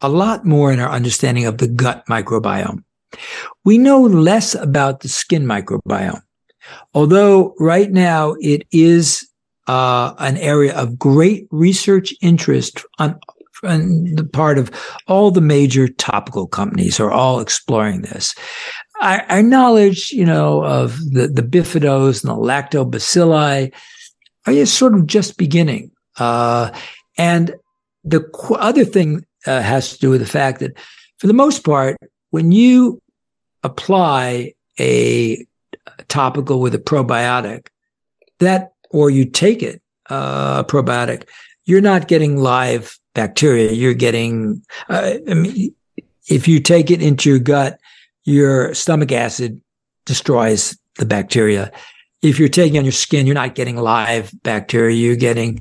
a 0.00 0.08
lot 0.08 0.44
more 0.44 0.72
in 0.72 0.80
our 0.80 0.90
understanding 0.90 1.44
of 1.44 1.58
the 1.58 1.68
gut 1.68 2.04
microbiome. 2.08 2.84
We 3.64 3.78
know 3.78 4.00
less 4.02 4.54
about 4.54 5.00
the 5.00 5.08
skin 5.08 5.44
microbiome. 5.44 6.22
Although 6.94 7.54
right 7.58 7.90
now 7.90 8.34
it 8.40 8.66
is 8.72 9.28
uh, 9.66 10.14
an 10.18 10.36
area 10.38 10.74
of 10.76 10.98
great 10.98 11.46
research 11.50 12.14
interest 12.22 12.84
on, 12.98 13.18
on 13.62 14.14
the 14.14 14.24
part 14.24 14.58
of 14.58 14.70
all 15.06 15.30
the 15.30 15.40
major 15.40 15.88
topical 15.88 16.46
companies 16.46 16.98
are 16.98 17.10
all 17.10 17.40
exploring 17.40 18.02
this. 18.02 18.34
Our, 19.00 19.22
our 19.28 19.42
knowledge, 19.42 20.10
you 20.10 20.24
know, 20.24 20.64
of 20.64 20.98
the, 21.12 21.28
the 21.28 21.42
bifidos 21.42 22.24
and 22.24 22.30
the 22.30 22.36
lactobacilli 22.36 23.72
are 24.46 24.66
sort 24.66 24.94
of 24.94 25.06
just 25.06 25.36
beginning. 25.36 25.90
Uh, 26.16 26.70
and 27.16 27.54
the 28.04 28.20
qu- 28.20 28.54
other 28.54 28.84
thing 28.84 29.24
uh, 29.46 29.60
has 29.60 29.92
to 29.92 29.98
do 29.98 30.10
with 30.10 30.20
the 30.20 30.26
fact 30.26 30.60
that, 30.60 30.76
for 31.18 31.26
the 31.26 31.32
most 31.32 31.64
part, 31.64 31.96
when 32.30 32.52
you 32.52 33.02
apply 33.62 34.54
a 34.80 35.44
topical 36.08 36.60
with 36.60 36.74
a 36.74 36.78
probiotic, 36.78 37.68
that 38.38 38.72
or 38.90 39.10
you 39.10 39.24
take 39.24 39.62
it 39.62 39.82
uh, 40.08 40.64
probiotic, 40.64 41.28
you're 41.64 41.80
not 41.80 42.08
getting 42.08 42.36
live 42.36 42.98
bacteria. 43.14 43.72
You're 43.72 43.94
getting, 43.94 44.62
uh, 44.88 45.14
I 45.28 45.34
mean, 45.34 45.74
if 46.28 46.48
you 46.48 46.60
take 46.60 46.90
it 46.90 47.02
into 47.02 47.28
your 47.28 47.38
gut, 47.38 47.78
your 48.24 48.74
stomach 48.74 49.12
acid 49.12 49.60
destroys 50.04 50.78
the 50.98 51.06
bacteria. 51.06 51.72
If 52.22 52.38
you're 52.38 52.48
taking 52.48 52.78
on 52.78 52.84
your 52.84 52.92
skin, 52.92 53.26
you're 53.26 53.34
not 53.34 53.54
getting 53.54 53.76
live 53.76 54.32
bacteria. 54.42 54.96
You're 54.96 55.16
getting 55.16 55.60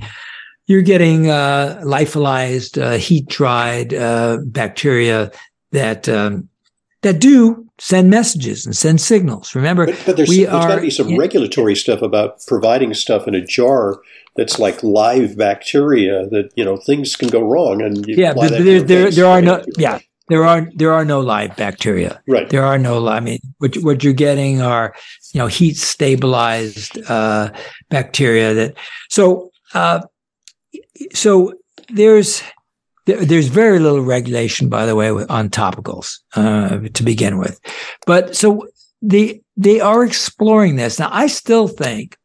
you're 0.67 0.81
getting 0.81 1.29
uh, 1.29 1.81
lyophilized, 1.85 2.81
uh, 2.81 2.97
heat 2.97 3.27
dried 3.27 3.93
uh, 3.93 4.39
bacteria 4.43 5.31
that 5.71 6.09
um, 6.09 6.49
that 7.07 7.19
do 7.19 7.67
send 7.79 8.09
messages 8.09 8.65
and 8.65 8.75
send 8.75 9.01
signals. 9.01 9.55
Remember, 9.55 9.85
but, 9.85 10.03
but 10.05 10.17
there's, 10.17 10.29
there's 10.29 10.47
got 10.47 10.75
to 10.75 10.81
be 10.81 10.89
some 10.89 11.17
regulatory 11.17 11.75
stuff 11.75 12.01
about 12.01 12.45
providing 12.47 12.93
stuff 12.93 13.27
in 13.27 13.35
a 13.35 13.45
jar 13.45 14.01
that's 14.35 14.59
like 14.59 14.83
live 14.83 15.37
bacteria 15.37 16.27
that 16.27 16.51
you 16.55 16.63
know 16.63 16.77
things 16.77 17.15
can 17.15 17.29
go 17.29 17.41
wrong 17.41 17.81
and 17.81 18.05
yeah, 18.07 18.33
there, 18.33 18.81
there, 18.81 19.11
there 19.11 19.25
are 19.25 19.41
no 19.41 19.63
yeah 19.77 19.99
there 20.29 20.43
are 20.43 20.69
there 20.75 20.91
are 20.91 21.05
no 21.05 21.21
live 21.21 21.55
bacteria. 21.55 22.21
Right. 22.27 22.49
There 22.49 22.63
are 22.63 22.77
no. 22.77 23.07
I 23.07 23.19
mean, 23.19 23.39
what 23.59 23.75
what 23.77 24.03
you're 24.03 24.13
getting 24.13 24.61
are 24.61 24.93
you 25.33 25.39
know 25.39 25.47
heat 25.47 25.77
stabilized 25.77 26.99
uh, 27.09 27.51
bacteria 27.89 28.53
that. 28.53 28.75
So 29.09 29.51
uh, 29.73 30.01
so 31.13 31.53
there's 31.89 32.43
there's 33.07 33.47
very 33.47 33.79
little 33.79 34.01
regulation, 34.01 34.69
by 34.69 34.85
the 34.85 34.95
way, 34.95 35.09
on 35.09 35.49
topicals 35.49 36.19
uh, 36.35 36.79
to 36.93 37.03
begin 37.03 37.37
with. 37.37 37.59
But 38.05 38.35
so 38.35 38.67
they 39.01 39.41
they 39.55 39.79
are 39.79 40.03
exploring 40.03 40.75
this 40.75 40.99
now. 40.99 41.09
I 41.11 41.27
still 41.27 41.67
think 41.67 42.17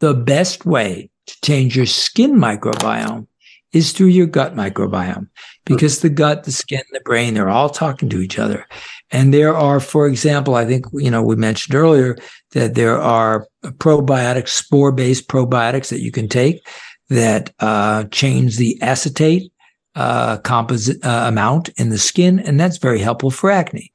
the 0.00 0.14
best 0.14 0.66
way 0.66 1.10
to 1.26 1.40
change 1.42 1.76
your 1.76 1.86
skin 1.86 2.34
microbiome 2.34 3.26
is 3.72 3.92
through 3.92 4.08
your 4.08 4.26
gut 4.26 4.54
microbiome 4.54 5.28
because 5.64 6.00
the 6.00 6.08
gut, 6.08 6.44
the 6.44 6.52
skin, 6.52 6.82
the 6.92 7.00
brain, 7.00 7.34
they're 7.34 7.48
all 7.48 7.70
talking 7.70 8.08
to 8.08 8.20
each 8.20 8.38
other. 8.38 8.66
And 9.10 9.32
there 9.32 9.56
are, 9.56 9.80
for 9.80 10.06
example, 10.06 10.54
I 10.54 10.64
think, 10.64 10.86
you 10.92 11.10
know, 11.10 11.22
we 11.22 11.36
mentioned 11.36 11.74
earlier 11.74 12.16
that 12.52 12.74
there 12.74 13.00
are 13.00 13.48
probiotics, 13.62 14.48
spore 14.48 14.92
based 14.92 15.28
probiotics 15.28 15.88
that 15.88 16.00
you 16.00 16.12
can 16.12 16.28
take 16.28 16.66
that 17.08 17.52
uh, 17.60 18.04
change 18.04 18.56
the 18.56 18.80
acetate 18.82 19.52
uh, 19.94 20.38
composite 20.38 21.04
uh, 21.04 21.24
amount 21.26 21.68
in 21.70 21.90
the 21.90 21.98
skin. 21.98 22.38
And 22.38 22.58
that's 22.58 22.78
very 22.78 22.98
helpful 22.98 23.30
for 23.30 23.50
acne. 23.50 23.92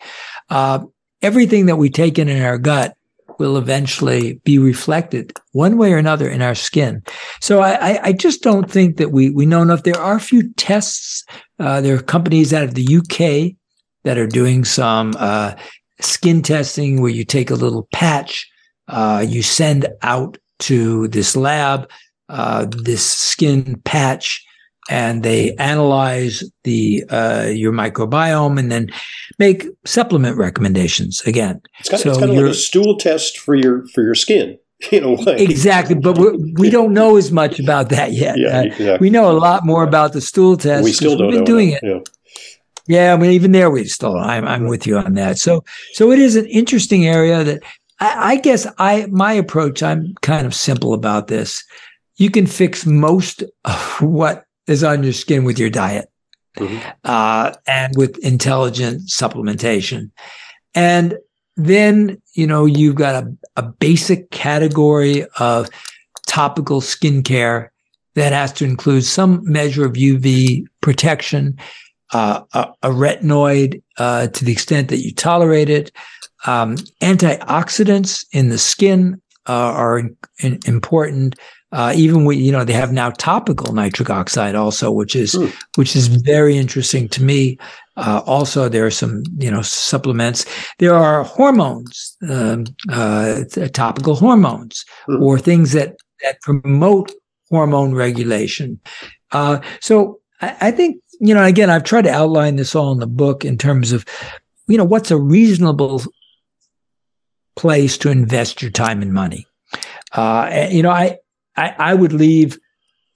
Uh, 0.50 0.80
everything 1.22 1.66
that 1.66 1.78
we 1.78 1.90
take 1.90 2.18
in 2.18 2.30
in 2.30 2.42
our 2.42 2.58
gut 2.58 2.96
will 3.38 3.58
eventually 3.58 4.34
be 4.44 4.60
reflected 4.60 5.32
one 5.54 5.78
way 5.78 5.94
or 5.94 5.98
another 5.98 6.30
in 6.30 6.42
our 6.42 6.56
skin. 6.56 7.02
So 7.40 7.62
I, 7.62 8.00
I 8.04 8.12
just 8.12 8.44
don't 8.44 8.70
think 8.70 8.98
that 8.98 9.12
we, 9.12 9.30
we 9.30 9.46
know 9.46 9.62
enough. 9.62 9.84
There 9.84 10.00
are 10.00 10.18
a 10.18 10.22
few 10.22 10.52
tests. 10.54 11.24
Uh, 11.58 11.80
there 11.80 11.96
are 11.96 12.02
companies 12.02 12.54
out 12.54 12.64
of 12.64 12.74
the 12.74 12.98
UK 12.98 13.56
that 14.04 14.18
are 14.18 14.28
doing 14.28 14.66
some 14.66 15.14
uh, 15.18 15.56
skin 16.02 16.42
testing 16.42 17.02
where 17.02 17.12
you 17.12 17.24
take 17.24 17.50
a 17.50 17.56
little 17.56 17.88
patch, 17.94 18.50
uh, 18.90 19.26
you 19.28 19.42
send 19.42 19.88
out 20.02 20.38
to 20.60 21.08
this 21.08 21.36
lab 21.36 21.90
uh, 22.30 22.66
this 22.70 23.04
skin 23.04 23.82
patch 23.86 24.46
and 24.90 25.22
they 25.22 25.56
analyze 25.56 26.44
the 26.64 27.06
uh, 27.10 27.48
your 27.50 27.72
microbiome 27.72 28.60
and 28.60 28.72
then 28.72 28.90
make 29.38 29.68
supplement 29.86 30.36
recommendations 30.36 31.22
again. 31.22 31.62
It's 31.80 31.90
kind, 31.90 32.00
of, 32.00 32.02
so 32.02 32.10
it's 32.10 32.20
kind 32.20 32.32
of 32.32 32.38
like 32.38 32.52
a 32.52 32.56
stool 32.56 32.98
test 32.98 33.38
for 33.38 33.56
your 33.56 33.88
for 33.90 34.04
your 34.04 34.16
skin. 34.16 34.58
You 34.92 35.02
know, 35.02 35.16
exactly, 35.28 35.94
but 35.96 36.18
we, 36.18 36.54
we 36.54 36.70
don't 36.70 36.94
know 36.94 37.18
as 37.18 37.34
much 37.34 37.60
about 37.60 37.90
that 37.90 38.14
yet. 38.14 38.38
Yeah, 38.40 38.60
uh, 38.60 38.64
exactly. 38.64 38.98
We 39.06 39.10
know 39.10 39.30
a 39.30 39.36
lot 39.38 39.66
more 39.66 39.84
about 39.84 40.14
the 40.14 40.22
stool 40.22 40.56
test. 40.56 40.86
We 40.86 40.94
still 40.94 41.18
don't 41.18 41.28
we've 41.28 41.40
been 41.40 41.44
doing 41.44 41.70
it. 41.72 41.84
Yeah. 41.84 42.00
yeah, 42.88 43.14
I 43.14 43.18
mean, 43.18 43.32
even 43.32 43.52
there, 43.52 43.70
we 43.70 43.84
still. 43.84 44.16
I'm 44.16 44.48
I'm 44.48 44.68
with 44.70 44.88
you 44.88 44.98
on 44.98 45.16
that. 45.16 45.38
So 45.38 45.66
so 45.92 46.14
it 46.14 46.20
is 46.20 46.38
an 46.38 46.46
interesting 46.46 47.06
area 47.06 47.44
that 47.44 47.62
I, 48.00 48.32
I 48.32 48.36
guess 48.38 48.66
I 48.78 49.08
my 49.08 49.34
approach. 49.34 49.84
I'm 49.84 50.16
kind 50.22 50.48
of 50.48 50.56
simple 50.56 50.94
about 50.94 51.28
this. 51.28 51.62
You 52.16 52.32
can 52.32 52.48
fix 52.48 52.86
most 52.86 53.44
of 53.66 53.98
what 54.02 54.46
is 54.70 54.84
on 54.84 55.04
your 55.04 55.14
skin 55.14 55.44
with 55.44 55.60
your 55.60 55.70
diet 55.70 56.10
mm-hmm. 56.58 56.90
uh, 57.04 57.54
and 57.68 57.96
with 57.98 58.18
intelligent 58.20 59.02
supplementation. 59.08 60.12
And 60.76 61.18
then, 61.58 62.22
you 62.34 62.48
know, 62.48 62.66
you've 62.66 62.96
got 62.96 63.24
a, 63.24 63.36
a 63.58 63.64
basic 63.64 64.32
category 64.32 65.26
of 65.40 65.70
topical 66.28 66.80
skincare 66.80 67.70
that 68.16 68.34
has 68.34 68.54
to 68.54 68.66
include 68.66 69.04
some 69.04 69.42
measure 69.44 69.86
of 69.86 69.94
UV 69.94 70.66
protection, 70.82 71.58
uh, 72.14 72.42
a, 72.54 72.68
a, 72.84 72.90
retinoid 72.90 73.82
uh, 73.98 74.28
to 74.28 74.46
the 74.46 74.52
extent 74.52 74.90
that 74.90 75.00
you 75.00 75.14
tolerate 75.14 75.70
it. 75.70 75.92
Um, 76.46 76.76
antioxidants 77.02 78.26
in 78.32 78.50
the 78.50 78.58
skin 78.58 79.22
uh, 79.48 79.54
are 79.54 80.00
in, 80.00 80.18
in, 80.40 80.60
important. 80.66 81.36
Uh, 81.72 81.94
even 81.96 82.26
we, 82.26 82.36
you 82.36 82.52
know, 82.52 82.64
they 82.64 82.74
have 82.74 82.92
now 82.92 83.12
topical 83.12 83.74
nitric 83.74 84.10
oxide 84.10 84.56
also, 84.56 84.92
which 84.92 85.16
is 85.16 85.36
mm. 85.36 85.54
which 85.76 85.96
is 85.96 86.08
very 86.08 86.58
interesting 86.58 87.08
to 87.08 87.24
me. 87.24 87.58
Uh, 87.96 88.22
also, 88.26 88.70
there 88.70 88.86
are 88.86 88.92
some, 88.92 89.24
you 89.38 89.52
know, 89.52 89.62
supplements. 89.62 90.46
There 90.80 90.96
are 90.96 91.24
hormones, 91.24 92.18
um, 92.28 92.66
uh, 92.92 93.44
topical 93.74 94.16
hormones, 94.16 94.86
mm. 95.08 95.22
or 95.22 95.38
things 95.38 95.74
that 95.74 95.98
that 96.24 96.42
promote 96.42 97.12
hormone 97.50 97.94
regulation. 97.94 98.80
Uh, 99.32 99.60
so, 99.80 100.20
I, 100.42 100.56
I 100.62 100.72
think, 100.72 101.02
you 101.20 101.36
know, 101.36 101.44
again, 101.44 101.70
I've 101.70 101.84
tried 101.84 102.06
to 102.06 102.12
outline 102.12 102.56
this 102.56 102.74
all 102.74 102.92
in 102.92 103.00
the 103.00 103.08
book 103.08 103.46
in 103.46 103.58
terms 103.58 103.92
of, 103.92 104.06
you 104.68 104.78
know, 104.78 104.86
what's 104.86 105.12
a 105.12 105.18
reasonable 105.18 106.02
place 107.56 107.98
to 108.00 108.10
invest 108.10 108.62
your 108.62 108.72
time 108.72 109.02
and 109.02 109.14
money. 109.14 109.46
Uh, 110.14 110.68
you 110.72 110.82
know, 110.82 110.90
I 110.90 111.18
I, 111.60 111.76
I 111.78 111.94
would 111.94 112.14
leave 112.14 112.58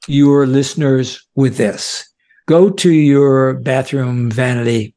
your 0.07 0.45
listeners 0.45 1.25
with 1.35 1.55
this. 1.55 2.05
Go 2.45 2.69
to 2.69 2.91
your 2.91 3.53
bathroom 3.53 4.29
vanity, 4.29 4.95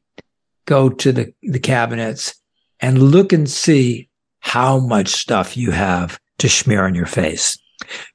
go 0.65 0.89
to 0.89 1.11
the, 1.13 1.33
the 1.43 1.59
cabinets 1.59 2.35
and 2.81 3.01
look 3.01 3.31
and 3.31 3.49
see 3.49 4.09
how 4.41 4.79
much 4.79 5.07
stuff 5.07 5.55
you 5.55 5.71
have 5.71 6.19
to 6.39 6.49
smear 6.49 6.85
on 6.85 6.93
your 6.93 7.05
face. 7.05 7.57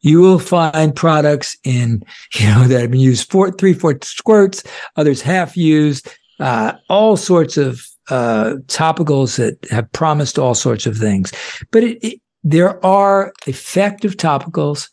You 0.03 0.21
will 0.21 0.38
find 0.38 0.95
products 0.95 1.57
in, 1.64 2.03
you 2.35 2.47
know, 2.47 2.64
that 2.64 2.83
have 2.83 2.90
been 2.90 3.01
used 3.01 3.31
four, 3.31 3.51
three, 3.53 3.73
four 3.73 3.99
squirts, 4.03 4.62
others 4.97 5.23
half 5.23 5.57
used, 5.57 6.09
uh, 6.40 6.75
all 6.90 7.16
sorts 7.16 7.57
of 7.57 7.81
uh, 8.11 8.57
topicals 8.66 9.38
that 9.38 9.57
have 9.71 9.90
promised 9.92 10.38
all 10.38 10.55
sorts 10.55 10.85
of 10.85 10.99
things. 10.99 11.33
But 11.71 11.85
it, 11.85 12.05
it, 12.07 12.21
there 12.45 12.85
are 12.85 13.33
effective 13.47 14.16
topicals 14.16 14.88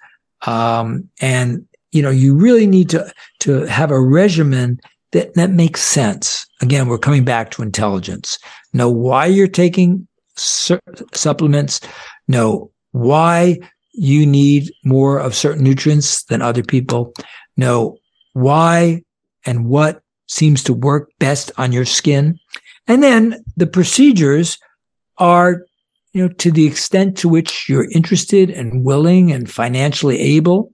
um, 0.46 1.10
and 1.22 1.66
you 1.92 2.02
know, 2.02 2.10
you 2.10 2.36
really 2.36 2.68
need 2.68 2.90
to 2.92 3.12
to 3.40 3.66
have 3.66 3.92
a 3.92 4.00
regimen 4.00 4.80
that 5.12 5.34
that 5.34 5.52
makes 5.52 5.82
sense. 5.82 6.46
Again, 6.62 6.88
we're 6.88 6.98
coming 6.98 7.26
back 7.26 7.52
to 7.52 7.64
intelligence. 7.64 8.38
Know 8.74 8.90
why 8.90 9.26
you're 9.26 9.48
taking 9.48 10.08
su- 10.36 10.80
supplements. 11.14 11.82
Know 12.28 12.72
why 12.92 13.58
you 13.94 14.26
need 14.26 14.72
more 14.84 15.18
of 15.18 15.36
certain 15.36 15.64
nutrients 15.64 16.24
than 16.26 16.42
other 16.42 16.64
people. 16.64 17.14
Know 17.58 17.98
why 18.34 19.04
and 19.46 19.66
what 19.66 20.02
seems 20.28 20.64
to 20.64 20.74
work 20.74 21.10
best 21.20 21.52
on 21.58 21.72
your 21.72 21.86
skin. 21.86 22.40
And 22.88 23.02
then 23.02 23.44
the 23.58 23.68
procedures 23.68 24.60
are 25.18 25.66
you 26.14 26.24
know, 26.24 26.34
to 26.36 26.52
the 26.52 26.66
extent 26.66 27.18
to 27.18 27.30
which 27.30 27.70
you're 27.70 27.90
interested 27.92 28.50
and 28.50 28.84
willing 28.84 29.32
and 29.32 29.50
financially 29.50 30.20
able. 30.20 30.74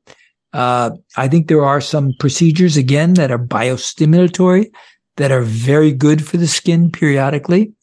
Uh, 0.54 0.92
I 1.18 1.28
think 1.28 1.48
there 1.48 1.66
are 1.66 1.82
some 1.82 2.14
procedures 2.20 2.78
again 2.78 3.16
that 3.16 3.32
are 3.32 3.40
biostimulatory 3.40 4.72
that 5.18 5.32
are 5.32 5.42
very 5.42 5.92
good 5.92 6.26
for 6.26 6.38
the 6.38 6.48
skin 6.48 6.92
periodically. 6.92 7.74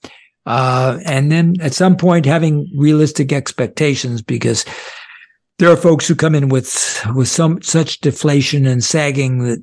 Uh, 0.45 0.99
and 1.05 1.31
then 1.31 1.55
at 1.61 1.75
some 1.75 1.97
point 1.97 2.27
having 2.27 2.69
realistic 2.77 3.33
expectations 3.33 4.23
because 4.23 4.65
there 5.59 5.71
are 5.71 5.77
folks 5.77 6.09
who 6.09 6.15
come 6.15 6.35
in 6.35 6.49
with 6.49 7.01
with 7.15 7.29
some 7.29 7.63
such 7.63 8.01
deflation 8.01 8.67
and 8.67 8.83
sagging 8.83 9.45
that 9.45 9.63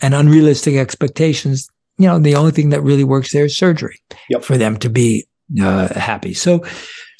and 0.00 0.14
unrealistic 0.14 0.76
expectations. 0.76 1.68
You 1.98 2.06
know, 2.06 2.18
the 2.18 2.34
only 2.34 2.52
thing 2.52 2.70
that 2.70 2.82
really 2.82 3.04
works 3.04 3.32
there 3.32 3.44
is 3.44 3.56
surgery 3.56 3.98
yep. 4.28 4.42
for 4.42 4.56
them 4.56 4.76
to 4.78 4.90
be 4.90 5.26
uh, 5.60 5.92
happy. 5.98 6.34
So, 6.34 6.64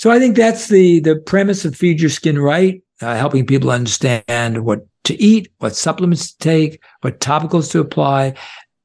so 0.01 0.11
I 0.11 0.19
think 0.19 0.35
that's 0.35 0.69
the 0.69 1.01
the 1.01 1.17
premise 1.17 1.67
of 1.67 1.77
Feed 1.77 2.01
Your 2.01 2.09
Skin 2.09 2.39
Right, 2.39 2.83
uh, 3.03 3.17
helping 3.17 3.45
people 3.45 3.71
understand 3.71 4.65
what 4.65 4.87
to 5.05 5.21
eat, 5.23 5.51
what 5.59 5.77
supplements 5.77 6.33
to 6.33 6.39
take, 6.39 6.83
what 7.03 7.21
topicals 7.21 7.71
to 7.73 7.81
apply, 7.81 8.33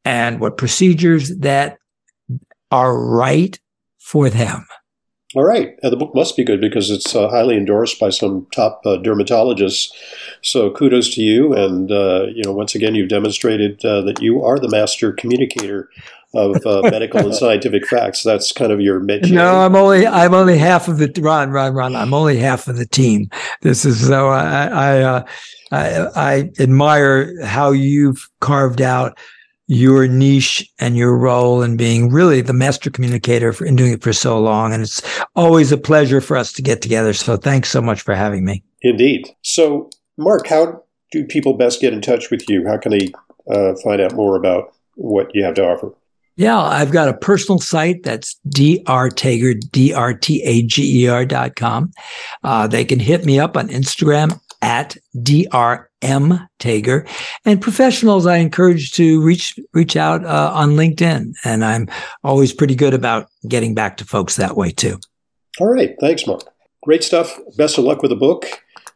and 0.03 0.41
what 0.41 0.57
procedures 0.57 1.37
that 1.37 1.77
are 2.69 2.99
right 2.99 3.57
for 3.97 4.29
them. 4.29 4.67
All 5.35 5.45
right. 5.45 5.73
the 5.81 5.95
book 5.95 6.13
must 6.13 6.35
be 6.35 6.43
good 6.43 6.59
because 6.59 6.89
it's 6.89 7.15
uh, 7.15 7.29
highly 7.29 7.55
endorsed 7.55 7.97
by 7.97 8.09
some 8.09 8.45
top 8.53 8.81
uh, 8.85 8.97
dermatologists. 8.97 9.91
So 10.41 10.71
kudos 10.71 11.13
to 11.15 11.21
you. 11.21 11.53
And, 11.53 11.91
uh, 11.91 12.27
you 12.33 12.43
know, 12.43 12.51
once 12.51 12.75
again, 12.75 12.93
you've 12.93 13.09
demonstrated 13.09 13.83
uh, 13.85 14.01
that 14.01 14.21
you 14.21 14.43
are 14.43 14.59
the 14.59 14.69
master 14.69 15.13
communicator 15.13 15.89
of 16.35 16.65
uh, 16.65 16.81
medical 16.91 17.21
and 17.21 17.33
scientific 17.33 17.87
facts. 17.87 18.23
That's 18.23 18.51
kind 18.51 18.71
of 18.71 18.81
your 18.81 18.99
mission. 18.99 19.35
No, 19.35 19.61
I'm 19.61 19.75
only 19.75 20.05
I'm 20.05 20.33
only 20.33 20.57
half 20.57 20.87
of 20.87 20.97
the 20.97 21.11
Ron, 21.21 21.51
Ron, 21.51 21.73
Ron. 21.73 21.95
I'm 21.95 22.13
only 22.13 22.37
half 22.37 22.67
of 22.67 22.77
the 22.77 22.85
team. 22.85 23.29
This 23.61 23.85
is 23.85 24.05
so 24.05 24.27
I 24.27 24.65
I, 24.65 25.01
uh, 25.01 25.25
I, 25.71 26.07
I 26.15 26.51
admire 26.59 27.43
how 27.43 27.71
you've 27.71 28.29
carved 28.39 28.81
out 28.81 29.17
your 29.67 30.07
niche 30.07 30.71
and 30.79 30.95
your 30.95 31.17
role 31.17 31.63
in 31.63 31.75
being 31.75 32.11
really 32.11 32.41
the 32.41 32.53
master 32.53 32.91
communicator 32.91 33.51
for, 33.51 33.65
and 33.65 33.77
doing 33.77 33.93
it 33.93 34.03
for 34.03 34.13
so 34.13 34.39
long. 34.39 34.73
And 34.73 34.83
it's 34.83 35.01
always 35.35 35.71
a 35.71 35.77
pleasure 35.77 36.21
for 36.21 36.37
us 36.37 36.51
to 36.53 36.61
get 36.61 36.81
together. 36.81 37.13
So 37.13 37.35
thanks 37.35 37.71
so 37.71 37.81
much 37.81 38.01
for 38.01 38.13
having 38.13 38.45
me. 38.45 38.63
Indeed. 38.83 39.27
So, 39.41 39.89
Mark, 40.17 40.45
how 40.45 40.83
do 41.11 41.25
people 41.25 41.53
best 41.53 41.81
get 41.81 41.93
in 41.93 42.01
touch 42.01 42.29
with 42.29 42.47
you? 42.47 42.67
How 42.67 42.77
can 42.77 42.91
they 42.91 43.11
uh, 43.49 43.73
find 43.83 44.01
out 44.01 44.13
more 44.13 44.35
about 44.35 44.71
what 44.95 45.33
you 45.33 45.43
have 45.43 45.55
to 45.55 45.65
offer? 45.65 45.91
Yeah, 46.37 46.59
I've 46.59 46.91
got 46.91 47.07
a 47.07 47.13
personal 47.13 47.59
site 47.59 48.03
that's 48.03 48.37
drtager, 48.49 49.59
D-R-T-A-G-E-R 49.71 51.25
dot 51.25 51.55
com. 51.55 51.91
Uh, 52.43 52.67
they 52.67 52.83
can 52.83 52.99
hit 52.99 53.25
me 53.25 53.39
up 53.39 53.55
on 53.55 53.69
Instagram 53.69 54.39
at 54.61 54.97
DRM 55.15 56.47
Tager. 56.59 57.07
And 57.45 57.61
professionals, 57.61 58.25
I 58.25 58.37
encourage 58.37 58.91
to 58.93 59.21
reach 59.21 59.57
reach 59.73 59.95
out 59.95 60.25
uh, 60.25 60.51
on 60.53 60.71
LinkedIn, 60.71 61.33
and 61.43 61.63
I'm 61.63 61.87
always 62.23 62.51
pretty 62.51 62.75
good 62.75 62.93
about 62.93 63.27
getting 63.47 63.73
back 63.73 63.97
to 63.97 64.05
folks 64.05 64.35
that 64.35 64.57
way 64.57 64.71
too. 64.71 64.99
All 65.59 65.67
right, 65.67 65.95
thanks, 66.01 66.27
Mark. 66.27 66.41
Great 66.83 67.03
stuff. 67.03 67.39
Best 67.57 67.77
of 67.77 67.85
luck 67.85 68.01
with 68.01 68.09
the 68.09 68.15
book. 68.15 68.45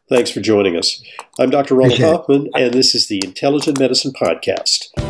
Thanks 0.08 0.30
for 0.30 0.40
joining 0.40 0.76
us. 0.76 1.02
I'm 1.38 1.50
Dr. 1.50 1.76
Ronald 1.76 2.00
Hoffman, 2.00 2.50
and 2.54 2.74
this 2.74 2.94
is 2.94 3.06
the 3.06 3.22
Intelligent 3.24 3.78
Medicine 3.78 4.12
Podcast. 4.12 5.09